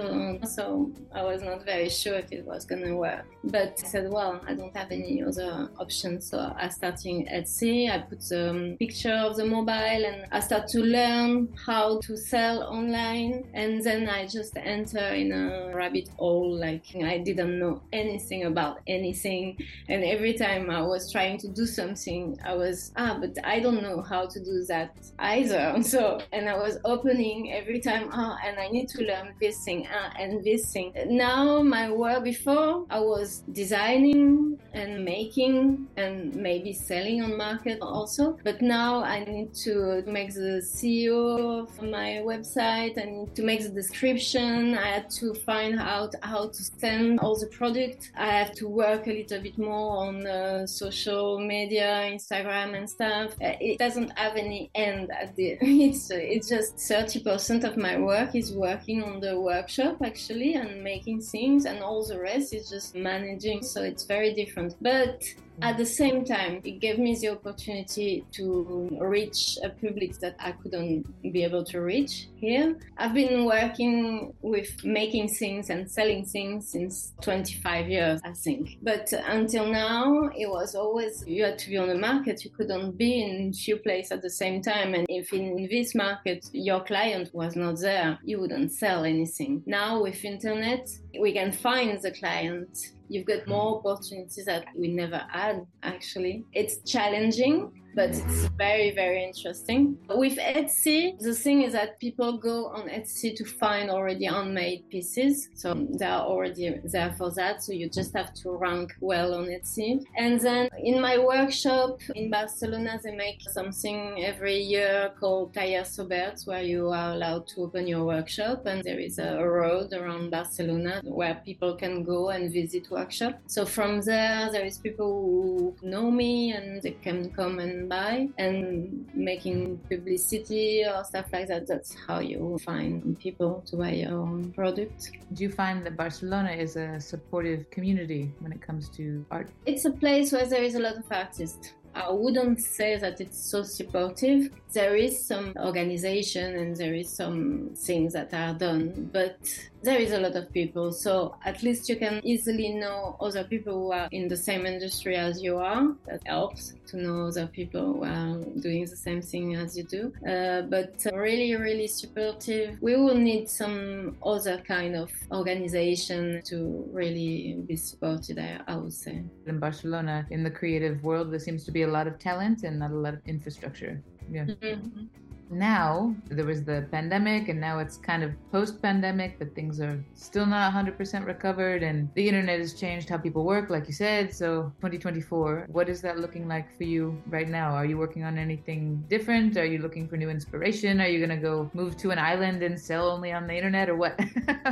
So 0.55 0.91
I 1.13 1.23
was 1.23 1.43
not 1.43 1.65
very 1.65 1.89
sure 1.89 2.15
if 2.15 2.33
it 2.33 2.45
was 2.45 2.65
to 2.65 2.93
work. 2.95 3.25
But 3.45 3.81
I 3.83 3.87
said, 3.87 4.11
well, 4.11 4.41
I 4.47 4.55
don't 4.55 4.77
have 4.77 4.91
any 4.91 5.23
other 5.23 5.71
options. 5.79 6.29
So 6.31 6.53
I 6.57 6.69
started 6.69 7.27
Etsy. 7.27 7.91
I 7.91 7.99
put 7.99 8.21
the 8.21 8.68
picture 8.77 9.15
of 9.15 9.37
the 9.37 9.45
mobile 9.45 9.73
and 9.73 10.27
I 10.31 10.41
start 10.41 10.69
to 10.69 10.81
learn 10.81 11.49
how 11.67 12.01
to 12.01 12.17
sell 12.17 12.63
online. 12.63 13.49
And 13.55 13.83
then 13.83 14.09
I 14.09 14.27
just 14.27 14.57
enter 14.57 14.99
in 14.99 15.33
a 15.33 15.75
rabbit 15.75 16.09
hole. 16.19 16.57
Like 16.57 16.85
I 17.03 17.19
didn't 17.19 17.59
know 17.59 17.83
anything 17.93 18.45
about 18.45 18.81
anything. 18.87 19.59
And 19.89 20.05
every 20.05 20.35
time 20.35 20.71
I 20.71 20.83
was 20.83 21.11
trying 21.11 21.39
to 21.39 21.49
do 21.49 21.67
something, 21.67 22.39
I 22.45 22.55
was, 22.55 22.93
ah, 22.97 23.19
but 23.21 23.37
I 23.45 23.61
don't 23.61 23.83
know 23.83 24.03
how 24.03 24.27
to 24.27 24.39
do 24.41 24.65
that 24.69 24.95
either. 25.19 25.77
So, 25.89 26.21
and 26.33 26.49
I 26.51 26.57
was 26.57 26.79
opening 26.85 27.53
every 27.53 27.81
time, 27.81 28.11
ah, 28.13 28.37
and 28.45 28.59
I 28.59 28.69
need 28.69 28.89
to 28.91 29.05
learn 29.05 29.35
this 29.41 29.65
thing, 29.65 29.89
ah, 29.91 30.13
and 30.19 30.45
this 30.45 30.71
thing. 30.71 30.93
Now 31.07 31.63
my 31.63 31.91
work 31.91 32.25
before 32.25 32.85
I 32.91 33.01
was 33.01 33.43
designing 33.53 34.59
and 34.75 35.05
making 35.05 35.89
and 35.97 36.35
maybe 36.35 36.73
selling 36.73 37.23
on 37.23 37.37
market 37.37 37.79
also. 37.81 38.39
But 38.45 38.58
now 38.63 39.03
I 39.03 39.25
need 39.25 39.55
to 39.67 40.03
make 40.07 40.35
the 40.35 40.63
SEO 40.63 41.63
of 41.63 41.83
my 41.83 42.23
website. 42.25 42.99
I 42.99 43.05
need 43.05 43.35
to 43.37 43.43
make 43.43 43.63
the 43.63 43.69
description. 43.69 44.77
I 44.77 44.89
had 44.89 45.11
to 45.21 45.35
find 45.35 45.79
out 45.79 46.15
how 46.23 46.49
to 46.49 46.63
send 46.63 47.21
all 47.21 47.37
the 47.39 47.47
product. 47.47 48.13
I 48.17 48.29
have 48.29 48.55
to 48.57 48.69
work 48.69 49.07
a 49.07 49.13
little 49.13 49.41
bit 49.41 49.59
more 49.59 50.07
on 50.07 50.27
uh, 50.27 50.67
social 50.67 51.39
media, 51.39 52.09
Instagram 52.13 52.77
and 52.77 52.89
stuff. 52.89 53.33
Uh, 53.43 53.55
it 53.61 53.79
doesn't 53.79 54.17
have 54.19 54.37
any 54.37 54.71
end 54.75 55.11
at 55.11 55.35
the, 55.37 55.59
it's, 55.61 56.11
it's 56.11 56.49
just 56.49 56.77
30% 56.77 57.65
of 57.65 57.77
my 57.77 57.99
work 57.99 58.35
is 58.35 58.53
working 58.53 59.03
on 59.03 59.21
the 59.21 59.41
workshop 59.41 59.97
actually 60.03 60.55
and 60.55 60.83
making 60.83 61.21
things 61.21 61.65
and 61.65 61.83
all 61.83 62.05
the 62.05 62.19
rest 62.19 62.55
is 62.55 62.69
just 62.69 62.95
managing. 62.95 63.63
So 63.63 63.83
it's 63.83 64.05
very 64.05 64.35
different. 64.35 64.75
But 64.81 65.25
at 65.63 65.77
the 65.77 65.87
same 65.87 66.25
time, 66.25 66.61
it 66.65 66.81
gave 66.81 66.99
me 66.99 67.15
the 67.17 67.29
opportunity 67.29 68.25
to 68.33 68.89
reach 69.01 69.59
a 69.63 69.69
public 69.69 70.19
that 70.21 70.37
I 70.39 70.53
couldn't 70.53 71.07
be 71.33 71.43
able 71.43 71.65
to 71.65 71.81
reach 71.81 72.29
here. 72.37 72.77
I've 72.97 73.15
been 73.15 73.45
working 73.45 74.33
with 74.43 74.85
making 74.85 75.29
things 75.29 75.71
and 75.71 75.91
selling 75.91 76.25
things 76.25 76.69
since 76.69 77.13
25 77.23 77.89
years, 77.89 78.21
I 78.25 78.33
think. 78.33 78.79
But 78.83 79.13
until 79.13 79.67
now, 79.67 80.31
it 80.37 80.49
was 80.49 80.75
always 80.75 81.25
you 81.27 81.45
had 81.45 81.59
to 81.61 81.71
be 81.71 81.77
on 81.77 81.89
the 81.89 81.99
market. 81.99 82.45
You 82.45 82.51
couldn't 82.51 82.93
be 82.97 83.23
in 83.23 83.53
few 83.53 83.77
places 83.79 84.13
at 84.13 84.23
the 84.23 84.31
same 84.31 84.63
time. 84.63 84.95
And 84.95 85.07
if 85.09 85.33
in 85.33 85.69
this 85.71 85.95
market 85.95 86.49
your 86.53 86.83
client 86.85 87.31
was 87.35 87.57
not 87.57 87.79
there, 87.81 88.19
you 88.25 88.41
wouldn't 88.41 88.73
sell 88.73 89.05
anything. 89.05 89.63
Now 89.67 90.03
with 90.03 90.25
internet, 90.25 90.89
we 91.19 91.33
can 91.33 91.53
find 91.53 92.01
the 92.01 92.11
client. 92.13 92.79
You've 93.09 93.27
got 93.27 93.47
more 93.47 93.79
opportunities 93.79 94.45
that 94.45 94.67
we 94.77 94.89
never 94.89 95.23
had 95.31 95.67
actually. 95.83 96.45
It's 96.53 96.79
challenging 96.91 97.73
but 97.99 98.11
it's 98.11 98.45
very, 98.57 98.93
very 98.93 99.25
interesting. 99.25 99.99
With 100.09 100.39
Etsy, 100.39 101.19
the 101.19 101.35
thing 101.35 101.63
is 101.63 101.73
that 101.73 101.99
people 101.99 102.39
go 102.39 102.67
on 102.67 102.89
Etsy 102.89 103.35
to 103.35 103.45
find 103.45 103.91
already 103.91 104.27
unmade 104.27 104.89
pieces. 104.89 105.49
So 105.55 105.75
they 105.99 106.07
are 106.07 106.25
already 106.25 106.79
there 106.85 107.13
for 107.19 107.33
that. 107.33 107.61
So 107.65 107.73
you 107.73 107.91
just 107.91 108.17
have 108.17 108.33
to 108.35 108.51
rank 108.53 108.93
well 109.01 109.35
on 109.35 109.47
Etsy. 109.47 110.01
And 110.17 110.41
then 110.41 110.69
in 110.79 111.01
my 111.01 111.19
workshop 111.19 111.99
in 112.15 112.31
Barcelona, 112.31 113.01
they 113.03 113.17
make 113.17 113.41
something 113.51 114.25
every 114.25 114.59
year 114.59 115.11
called 115.19 115.53
Tallers 115.55 115.99
Oberts, 115.99 116.47
where 116.47 116.63
you 116.63 116.91
are 116.91 117.15
allowed 117.15 117.49
to 117.49 117.63
open 117.63 117.89
your 117.89 118.05
workshop. 118.05 118.67
And 118.67 118.85
there 118.85 119.01
is 119.01 119.19
a 119.19 119.45
road 119.45 119.93
around 119.93 120.31
Barcelona 120.31 121.01
where 121.03 121.43
people 121.45 121.75
can 121.75 122.05
go 122.05 122.29
and 122.29 122.53
visit 122.53 122.89
workshop. 122.93 123.41
So 123.49 123.67
from 123.67 124.03
there, 124.03 124.53
there 124.53 124.65
is 124.65 124.79
people 124.79 125.13
who 125.25 125.77
know 125.83 126.13
me 126.13 126.53
and 126.53 126.81
they 126.81 126.93
can 126.93 127.31
come 127.31 127.59
and 127.59 127.88
by 127.89 128.29
and 128.39 129.09
making 129.15 129.79
publicity 129.91 130.85
or 130.85 131.05
stuff 131.05 131.27
like 131.33 131.49
that. 131.49 131.67
That's 131.67 131.95
how 132.07 132.21
you 132.21 132.59
find 132.65 133.19
people 133.19 133.63
to 133.67 133.77
buy 133.77 133.93
your 133.93 134.13
own 134.13 134.53
product. 134.53 135.11
Do 135.33 135.43
you 135.43 135.51
find 135.51 135.85
that 135.87 135.97
Barcelona 135.97 136.53
is 136.53 136.77
a 136.77 137.01
supportive 137.01 137.71
community 137.71 138.33
when 138.41 138.53
it 138.53 138.61
comes 138.61 138.89
to 138.91 139.25
art? 139.31 139.49
It's 139.67 139.85
a 139.85 139.91
place 139.91 140.33
where 140.33 140.47
there 140.47 140.63
is 140.63 140.75
a 140.75 140.81
lot 140.81 140.97
of 140.97 141.05
artists. 141.11 141.73
I 141.95 142.11
wouldn't 142.11 142.61
say 142.61 142.97
that 142.99 143.21
it's 143.21 143.51
so 143.51 143.63
supportive. 143.63 144.51
There 144.73 144.95
is 144.95 145.27
some 145.27 145.53
organization 145.59 146.55
and 146.57 146.77
there 146.77 146.95
is 146.95 147.09
some 147.11 147.71
things 147.75 148.13
that 148.13 148.33
are 148.35 148.55
done, 148.55 149.11
but 149.13 149.39
there 149.83 149.99
is 149.99 150.13
a 150.13 150.19
lot 150.19 150.35
of 150.37 150.53
people. 150.53 150.93
So 150.93 151.37
at 151.45 151.63
least 151.63 151.89
you 151.89 151.97
can 151.97 152.21
easily 152.25 152.71
know 152.71 153.17
other 153.21 153.45
people 153.45 153.75
who 153.75 153.93
are 153.93 154.09
in 154.11 154.29
the 154.29 154.37
same 154.37 154.67
industry 154.67 155.17
as 155.17 155.43
you 155.43 155.59
are. 155.59 155.95
That 156.07 156.27
helps 156.27 156.75
to 156.89 156.97
know 156.97 157.27
other 157.27 157.47
people 157.47 157.95
who 157.95 158.05
are 158.05 158.39
doing 158.61 158.85
the 158.87 158.97
same 158.97 159.23
thing 159.23 159.57
as 159.57 159.77
you 159.77 159.85
do. 159.85 160.13
Uh, 160.29 160.63
but 160.63 160.95
really, 161.13 161.55
really 161.55 161.87
supportive. 161.87 162.81
We 162.81 162.97
will 162.97 163.15
need 163.15 163.49
some 163.49 164.17
other 164.25 164.59
kind 164.59 164.97
of 164.97 165.11
organization 165.31 166.43
to 166.47 166.89
really 166.93 167.59
be 167.67 167.77
supported, 167.77 168.39
I, 168.39 168.61
I 168.67 168.77
would 168.77 168.93
say. 168.93 169.23
In 169.47 169.59
Barcelona, 169.59 170.27
in 170.31 170.43
the 170.43 170.51
creative 170.51 171.03
world, 171.05 171.33
there 171.33 171.41
seems 171.41 171.65
to 171.65 171.73
be 171.73 171.83
a 171.83 171.89
lot 171.89 172.07
of 172.07 172.19
talent 172.19 172.65
and 172.65 172.79
not 172.79 172.91
a 172.91 172.97
lot 172.97 173.15
of 173.15 173.21
infrastructure. 173.27 174.03
Yeah. 174.31 174.45
Mm-hmm 174.45 175.28
now 175.51 176.15
there 176.31 176.45
was 176.45 176.63
the 176.65 176.87
pandemic 176.91 177.49
and 177.49 177.61
now 177.61 177.79
it's 177.79 177.97
kind 177.97 178.23
of 178.23 178.33
post 178.53 178.81
pandemic 178.83 179.39
but 179.39 179.55
things 179.55 179.81
are 179.81 180.03
still 180.15 180.47
not 180.47 180.73
100% 180.73 181.27
recovered 181.27 181.83
and 181.83 182.09
the 182.15 182.29
internet 182.29 182.59
has 182.59 182.75
changed 182.75 183.09
how 183.09 183.19
people 183.19 183.45
work 183.45 183.71
like 183.71 183.87
you 183.87 183.93
said. 183.93 184.33
So 184.33 184.73
2024 184.81 185.67
what 185.71 185.89
is 185.89 186.01
that 186.03 186.19
looking 186.19 186.49
like 186.49 186.77
for 186.77 186.85
you 186.85 187.21
right 187.27 187.49
now? 187.49 187.75
Are 187.75 187.87
you 187.87 187.99
working 187.99 188.25
on 188.25 188.39
anything 188.39 189.05
different? 189.09 189.57
Are 189.57 189.67
you 189.67 189.79
looking 189.79 190.09
for 190.09 190.17
new 190.17 190.31
inspiration? 190.31 191.01
Are 191.01 191.09
you 191.09 191.19
going 191.25 191.37
to 191.39 191.43
go 191.43 191.71
move 191.75 191.97
to 191.99 192.11
an 192.11 192.19
island 192.19 192.63
and 192.63 192.79
sell 192.79 193.11
only 193.11 193.33
on 193.33 193.47
the 193.47 193.55
internet 193.55 193.89
or 193.89 193.97
what? 193.97 194.19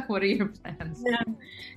What 0.08 0.22
are 0.22 0.26
your 0.26 0.48
plans? 0.48 1.02
Yeah. 1.04 1.22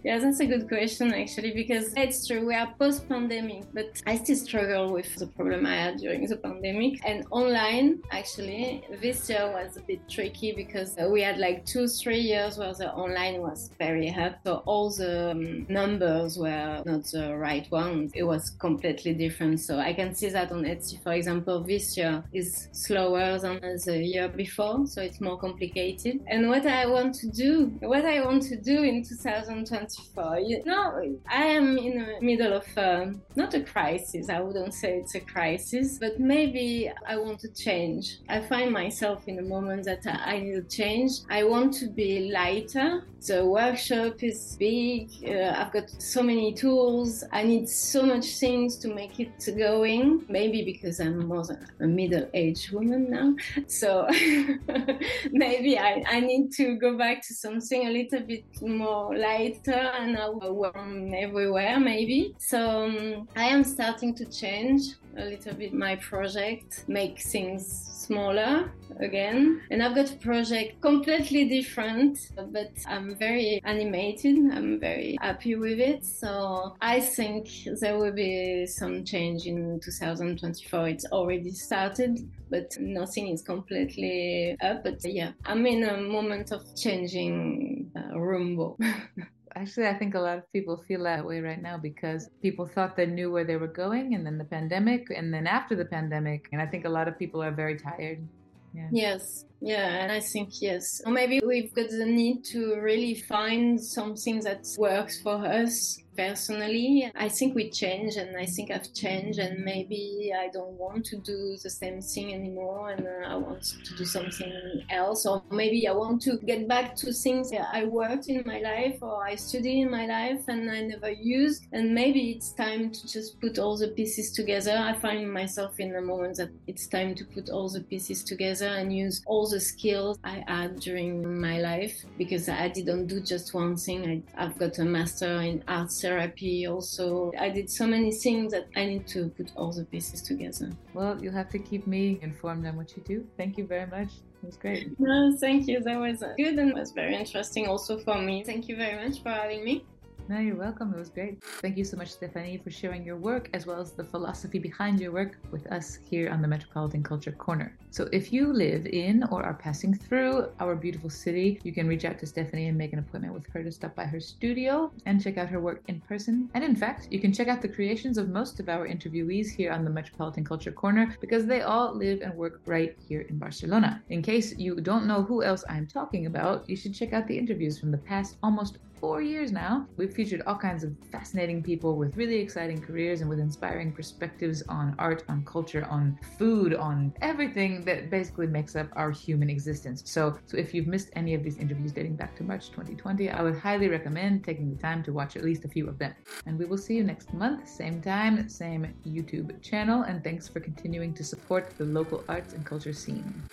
yeah 0.03 0.19
that's 0.19 0.39
a 0.39 0.45
good 0.45 0.67
question 0.67 1.13
actually 1.13 1.51
because 1.51 1.93
it's 1.95 2.27
true 2.27 2.45
we 2.45 2.53
are 2.53 2.73
post 2.77 3.07
pandemic 3.07 3.63
but 3.73 4.01
i 4.05 4.15
still 4.17 4.35
struggle 4.35 4.91
with 4.91 5.13
the 5.15 5.27
problem 5.27 5.65
i 5.65 5.75
had 5.75 5.97
during 5.97 6.25
the 6.25 6.37
pandemic. 6.37 6.99
And 7.05 7.25
online 7.31 8.01
actually 8.11 8.83
this 9.01 9.29
year 9.29 9.49
was 9.51 9.77
a 9.77 9.81
bit 9.81 10.07
tricky 10.09 10.51
because 10.51 10.95
we 11.09 11.21
had 11.21 11.37
like 11.37 11.65
two, 11.65 11.87
three 11.87 12.19
years 12.19 12.57
where 12.57 12.73
the 12.73 12.91
online 12.93 13.41
was 13.41 13.69
very 13.77 14.09
hard. 14.09 14.35
So 14.43 14.63
all 14.65 14.89
the 14.89 15.31
um, 15.31 15.65
numbers 15.69 16.37
were 16.37 16.81
not 16.85 17.03
the 17.05 17.35
right 17.35 17.69
ones. 17.71 18.11
It 18.15 18.23
was 18.23 18.49
completely 18.51 19.13
different. 19.13 19.59
So 19.59 19.79
I 19.79 19.93
can 19.93 20.13
see 20.15 20.29
that 20.29 20.51
on 20.51 20.63
Etsy, 20.63 21.01
for 21.01 21.13
example, 21.13 21.63
this 21.63 21.97
year 21.97 22.23
is 22.33 22.67
slower 22.71 23.37
than 23.39 23.59
the 23.61 24.03
year 24.03 24.27
before. 24.27 24.85
So 24.87 25.01
it's 25.01 25.21
more 25.21 25.37
complicated. 25.37 26.21
And 26.27 26.49
what 26.49 26.65
I 26.65 26.85
want 26.85 27.15
to 27.15 27.27
do, 27.27 27.67
what 27.79 28.05
I 28.05 28.25
want 28.25 28.43
to 28.43 28.55
do 28.55 28.83
in 28.83 29.03
2024, 29.03 30.39
you 30.39 30.63
know, 30.65 31.19
I 31.29 31.43
am 31.45 31.77
in 31.77 31.99
the 31.99 32.25
middle 32.25 32.53
of 32.53 32.77
uh, 32.77 33.07
not 33.35 33.53
a 33.53 33.61
crisis. 33.61 34.29
I 34.29 34.39
wouldn't 34.39 34.73
say 34.73 34.97
it's 34.97 35.15
a 35.15 35.19
crisis, 35.19 35.97
but 35.99 36.19
maybe 36.19 36.91
I 37.07 37.17
want 37.17 37.39
to 37.39 37.53
change. 37.53 38.19
I 38.27 38.41
find 38.41 38.71
my 38.71 38.78
myself 38.83 39.27
in 39.27 39.39
a 39.39 39.47
moment 39.55 39.83
that 39.85 40.03
I 40.05 40.39
need 40.39 40.55
to 40.61 40.77
change. 40.81 41.11
I 41.29 41.43
want 41.43 41.73
to 41.81 41.87
be 41.87 42.31
lighter. 42.31 43.03
The 43.27 43.45
workshop 43.45 44.23
is 44.23 44.55
big. 44.57 45.09
Uh, 45.27 45.53
I've 45.59 45.73
got 45.77 45.87
so 46.01 46.21
many 46.23 46.53
tools. 46.53 47.23
I 47.39 47.41
need 47.43 47.67
so 47.67 47.99
much 48.03 48.27
things 48.43 48.77
to 48.77 48.87
make 49.01 49.19
it 49.19 49.33
going. 49.57 50.23
Maybe 50.29 50.59
because 50.63 51.01
I'm 51.01 51.27
more 51.27 51.45
than 51.49 51.61
a 51.81 51.87
middle-aged 51.87 52.71
woman 52.71 53.03
now. 53.17 53.29
So 53.67 54.07
maybe 55.45 55.71
I, 55.77 56.03
I 56.15 56.19
need 56.19 56.51
to 56.59 56.65
go 56.85 56.97
back 56.97 57.17
to 57.27 57.33
something 57.33 57.81
a 57.87 57.91
little 57.99 58.21
bit 58.21 58.45
more 58.61 59.15
lighter 59.15 59.83
and 59.99 60.17
warm 60.61 61.13
everywhere, 61.13 61.79
maybe. 61.79 62.35
So 62.37 62.59
um, 62.85 63.27
I 63.35 63.45
am 63.55 63.63
starting 63.63 64.11
to 64.15 64.25
change 64.25 64.81
a 65.17 65.25
little 65.25 65.53
bit 65.53 65.73
my 65.73 65.95
project, 65.97 66.85
make 66.87 67.19
things 67.19 67.98
smaller 68.09 68.71
again. 68.99 69.61
And 69.69 69.83
I've 69.83 69.95
got 69.95 70.11
a 70.11 70.15
project 70.15 70.81
completely 70.81 71.47
different, 71.47 72.17
but 72.35 72.73
I'm 72.87 73.15
very 73.15 73.61
animated. 73.63 74.35
I'm 74.51 74.79
very 74.79 75.15
happy 75.21 75.55
with 75.55 75.79
it. 75.79 76.03
So 76.03 76.75
I 76.81 76.99
think 76.99 77.49
there 77.79 77.97
will 77.99 78.11
be 78.11 78.65
some 78.65 79.05
change 79.05 79.45
in 79.45 79.79
2024. 79.79 80.89
It's 80.89 81.05
already 81.11 81.51
started, 81.51 82.27
but 82.49 82.75
nothing 82.79 83.27
is 83.27 83.41
completely 83.43 84.57
up. 84.61 84.83
But 84.83 84.99
yeah, 85.05 85.31
I'm 85.45 85.65
in 85.67 85.83
a 85.83 85.97
moment 85.97 86.51
of 86.51 86.61
changing 86.75 87.91
uh. 87.95 88.09
Actually, 89.55 89.87
I 89.87 89.93
think 89.97 90.15
a 90.15 90.19
lot 90.19 90.37
of 90.37 90.51
people 90.53 90.77
feel 90.87 91.03
that 91.03 91.25
way 91.25 91.39
right 91.41 91.61
now 91.61 91.77
because 91.77 92.29
people 92.41 92.65
thought 92.65 92.95
they 92.95 93.05
knew 93.05 93.31
where 93.31 93.43
they 93.43 93.57
were 93.57 93.67
going, 93.67 94.15
and 94.15 94.25
then 94.25 94.37
the 94.37 94.45
pandemic, 94.45 95.07
and 95.15 95.33
then 95.33 95.47
after 95.47 95.75
the 95.75 95.85
pandemic. 95.85 96.47
And 96.51 96.61
I 96.61 96.65
think 96.65 96.85
a 96.85 96.89
lot 96.89 97.07
of 97.07 97.17
people 97.17 97.41
are 97.41 97.51
very 97.51 97.77
tired. 97.77 98.27
Yeah. 98.73 98.87
Yes, 98.91 99.45
yeah, 99.61 100.03
and 100.03 100.11
I 100.11 100.19
think 100.19 100.61
yes. 100.61 101.01
Or 101.05 101.11
maybe 101.11 101.41
we've 101.43 101.73
got 101.73 101.89
the 101.89 102.05
need 102.05 102.43
to 102.51 102.79
really 102.79 103.15
find 103.15 103.81
something 103.81 104.41
that 104.41 104.67
works 104.77 105.19
for 105.21 105.43
us 105.43 105.99
personally. 106.19 107.09
I 107.15 107.29
think 107.29 107.55
we 107.55 107.69
change 107.69 108.17
and 108.17 108.35
I 108.35 108.45
think 108.45 108.71
I've 108.71 108.93
changed 108.93 109.39
and 109.39 109.63
maybe 109.63 110.33
I 110.37 110.49
don't 110.49 110.75
want 110.85 111.05
to 111.11 111.17
do 111.17 111.57
the 111.63 111.69
same 111.69 112.01
thing 112.01 112.33
anymore 112.33 112.89
and 112.89 113.07
uh, 113.07 113.33
I 113.33 113.35
want 113.37 113.63
to 113.87 113.95
do 113.95 114.05
something 114.05 114.51
else 114.89 115.25
or 115.25 115.41
maybe 115.49 115.87
I 115.87 115.93
want 115.93 116.21
to 116.23 116.37
get 116.51 116.67
back 116.67 116.95
to 116.97 117.13
things 117.13 117.51
I 117.79 117.85
worked 117.85 118.27
in 118.27 118.43
my 118.45 118.59
life 118.59 118.97
or 119.01 119.23
I 119.23 119.35
studied 119.35 119.81
in 119.83 119.91
my 119.91 120.05
life 120.05 120.43
and 120.47 120.69
I 120.69 120.81
never 120.81 121.11
used 121.11 121.67
and 121.71 121.93
maybe 121.93 122.31
it's 122.31 122.51
time 122.51 122.91
to 122.91 123.01
just 123.07 123.39
put 123.39 123.57
all 123.57 123.77
the 123.77 123.89
pieces 123.99 124.31
together. 124.31 124.75
I 124.77 124.93
find 124.99 125.31
myself 125.31 125.79
in 125.79 125.93
the 125.93 126.01
moment 126.01 126.37
that 126.37 126.49
it's 126.67 126.87
time 126.87 127.15
to 127.15 127.23
put 127.25 127.49
all 127.49 127.69
the 127.69 127.81
pieces 127.81 128.23
together 128.23 128.67
and 128.67 128.93
use 128.93 129.21
all 129.25 129.47
the 129.47 129.59
skills 129.59 130.19
I 130.23 130.43
had 130.47 130.79
during 130.81 131.39
my 131.39 131.59
life 131.61 131.95
because 132.17 132.49
I 132.49 132.67
didn't 132.67 133.07
do 133.07 133.21
just 133.21 133.53
one 133.53 133.77
thing. 133.77 134.23
I, 134.35 134.43
have 134.43 134.57
got 134.57 134.79
a 134.79 134.85
master 134.85 135.33
in 135.41 135.63
art 135.67 135.91
therapy 136.09 136.67
also. 136.67 137.31
I 137.39 137.49
did 137.49 137.69
so 137.69 137.85
many 137.85 138.11
things 138.11 138.51
that 138.53 138.65
I 138.75 138.85
need 138.85 139.05
to 139.15 139.29
put 139.37 139.51
all 139.55 139.71
the 139.71 139.85
pieces 139.85 140.21
together. 140.21 140.69
Well, 140.93 141.13
you'll 141.21 141.39
have 141.41 141.49
to 141.49 141.59
keep 141.59 141.85
me 141.85 142.19
informed 142.21 142.65
on 142.65 142.75
what 142.77 142.89
you 142.95 143.03
do. 143.13 143.17
Thank 143.37 143.57
you 143.57 143.65
very 143.65 143.85
much. 143.97 144.11
It 144.41 144.45
was 144.45 144.57
great. 144.57 144.87
No, 144.99 145.35
thank 145.39 145.67
you. 145.67 145.79
That 145.81 145.99
was 145.99 146.23
good 146.37 146.55
and 146.61 146.73
was 146.73 146.91
very 146.91 147.15
interesting 147.15 147.67
also 147.67 147.99
for 147.99 148.17
me. 148.19 148.43
Thank 148.43 148.67
you 148.69 148.75
very 148.75 148.97
much 149.03 149.21
for 149.21 149.29
having 149.29 149.63
me. 149.63 149.85
No, 150.29 150.37
you're 150.37 150.55
welcome. 150.55 150.93
It 150.93 150.99
was 150.99 151.09
great. 151.09 151.43
Thank 151.43 151.75
you 151.75 151.83
so 151.83 151.97
much, 151.97 152.09
Stephanie, 152.09 152.61
for 152.63 152.69
sharing 152.69 153.03
your 153.03 153.17
work 153.17 153.49
as 153.55 153.65
well 153.65 153.81
as 153.81 153.93
the 153.93 154.03
philosophy 154.03 154.59
behind 154.59 154.99
your 154.99 155.11
work 155.11 155.39
with 155.49 155.65
us 155.71 155.97
here 156.07 156.29
on 156.29 156.43
the 156.43 156.47
Metropolitan 156.47 157.01
Culture 157.01 157.31
Corner. 157.31 157.75
So, 157.89 158.07
if 158.11 158.31
you 158.31 158.53
live 158.53 158.85
in 158.85 159.23
or 159.31 159.41
are 159.41 159.55
passing 159.55 159.91
through 159.91 160.49
our 160.59 160.75
beautiful 160.75 161.09
city, 161.09 161.59
you 161.63 161.73
can 161.73 161.87
reach 161.87 162.05
out 162.05 162.19
to 162.19 162.27
Stephanie 162.27 162.67
and 162.67 162.77
make 162.77 162.93
an 162.93 162.99
appointment 162.99 163.33
with 163.33 163.47
her 163.47 163.63
to 163.63 163.71
stop 163.71 163.95
by 163.95 164.05
her 164.05 164.19
studio 164.19 164.91
and 165.07 165.19
check 165.19 165.39
out 165.39 165.49
her 165.49 165.59
work 165.59 165.81
in 165.87 165.99
person. 166.01 166.47
And 166.53 166.63
in 166.63 166.75
fact, 166.75 167.07
you 167.09 167.19
can 167.19 167.33
check 167.33 167.47
out 167.47 167.63
the 167.63 167.67
creations 167.67 168.19
of 168.19 168.29
most 168.29 168.59
of 168.59 168.69
our 168.69 168.87
interviewees 168.87 169.49
here 169.49 169.71
on 169.71 169.83
the 169.83 169.89
Metropolitan 169.89 170.45
Culture 170.45 170.71
Corner 170.71 171.17
because 171.21 171.47
they 171.47 171.63
all 171.63 171.91
live 171.95 172.21
and 172.21 172.35
work 172.35 172.61
right 172.67 172.95
here 173.07 173.21
in 173.21 173.39
Barcelona. 173.39 174.03
In 174.09 174.21
case 174.21 174.55
you 174.59 174.79
don't 174.79 175.07
know 175.07 175.23
who 175.23 175.41
else 175.41 175.63
I'm 175.67 175.87
talking 175.87 176.27
about, 176.27 176.69
you 176.69 176.75
should 176.75 176.93
check 176.93 177.13
out 177.13 177.25
the 177.25 177.39
interviews 177.39 177.79
from 177.79 177.89
the 177.89 177.97
past 177.97 178.37
almost 178.43 178.77
four 178.99 179.21
years 179.21 179.51
now. 179.51 179.87
We've 179.97 180.13
featured 180.13 180.41
all 180.45 180.57
kinds 180.57 180.83
of 180.83 180.95
fascinating 181.11 181.63
people 181.63 181.95
with 181.95 182.15
really 182.17 182.37
exciting 182.37 182.81
careers 182.81 183.21
and 183.21 183.29
with 183.29 183.39
inspiring 183.39 183.91
perspectives 183.91 184.61
on 184.69 184.95
art, 184.99 185.23
on 185.29 185.43
culture, 185.45 185.87
on 185.89 186.17
food, 186.37 186.73
on 186.73 187.13
everything 187.21 187.85
that 187.85 188.09
basically 188.09 188.47
makes 188.47 188.75
up 188.75 188.87
our 188.93 189.11
human 189.11 189.49
existence. 189.49 190.03
So, 190.05 190.37
so 190.45 190.57
if 190.57 190.73
you've 190.73 190.87
missed 190.87 191.09
any 191.13 191.33
of 191.33 191.43
these 191.43 191.57
interviews 191.57 191.91
dating 191.91 192.15
back 192.15 192.35
to 192.37 192.43
March 192.43 192.67
2020, 192.69 193.29
I 193.29 193.41
would 193.41 193.57
highly 193.57 193.87
recommend 193.87 194.43
taking 194.43 194.69
the 194.69 194.81
time 194.81 195.03
to 195.03 195.13
watch 195.13 195.35
at 195.35 195.43
least 195.43 195.65
a 195.65 195.69
few 195.69 195.87
of 195.87 195.97
them. 195.97 196.13
And 196.45 196.57
we 196.57 196.65
will 196.65 196.77
see 196.77 196.95
you 196.95 197.03
next 197.03 197.33
month, 197.33 197.67
same 197.67 198.01
time, 198.01 198.49
same 198.49 198.93
YouTube 199.07 199.61
channel. 199.61 200.03
And 200.03 200.23
thanks 200.23 200.47
for 200.47 200.59
continuing 200.59 201.13
to 201.13 201.23
support 201.23 201.77
the 201.77 201.85
local 201.85 202.23
arts 202.27 202.53
and 202.53 202.65
culture 202.65 202.93
scene. 202.93 203.43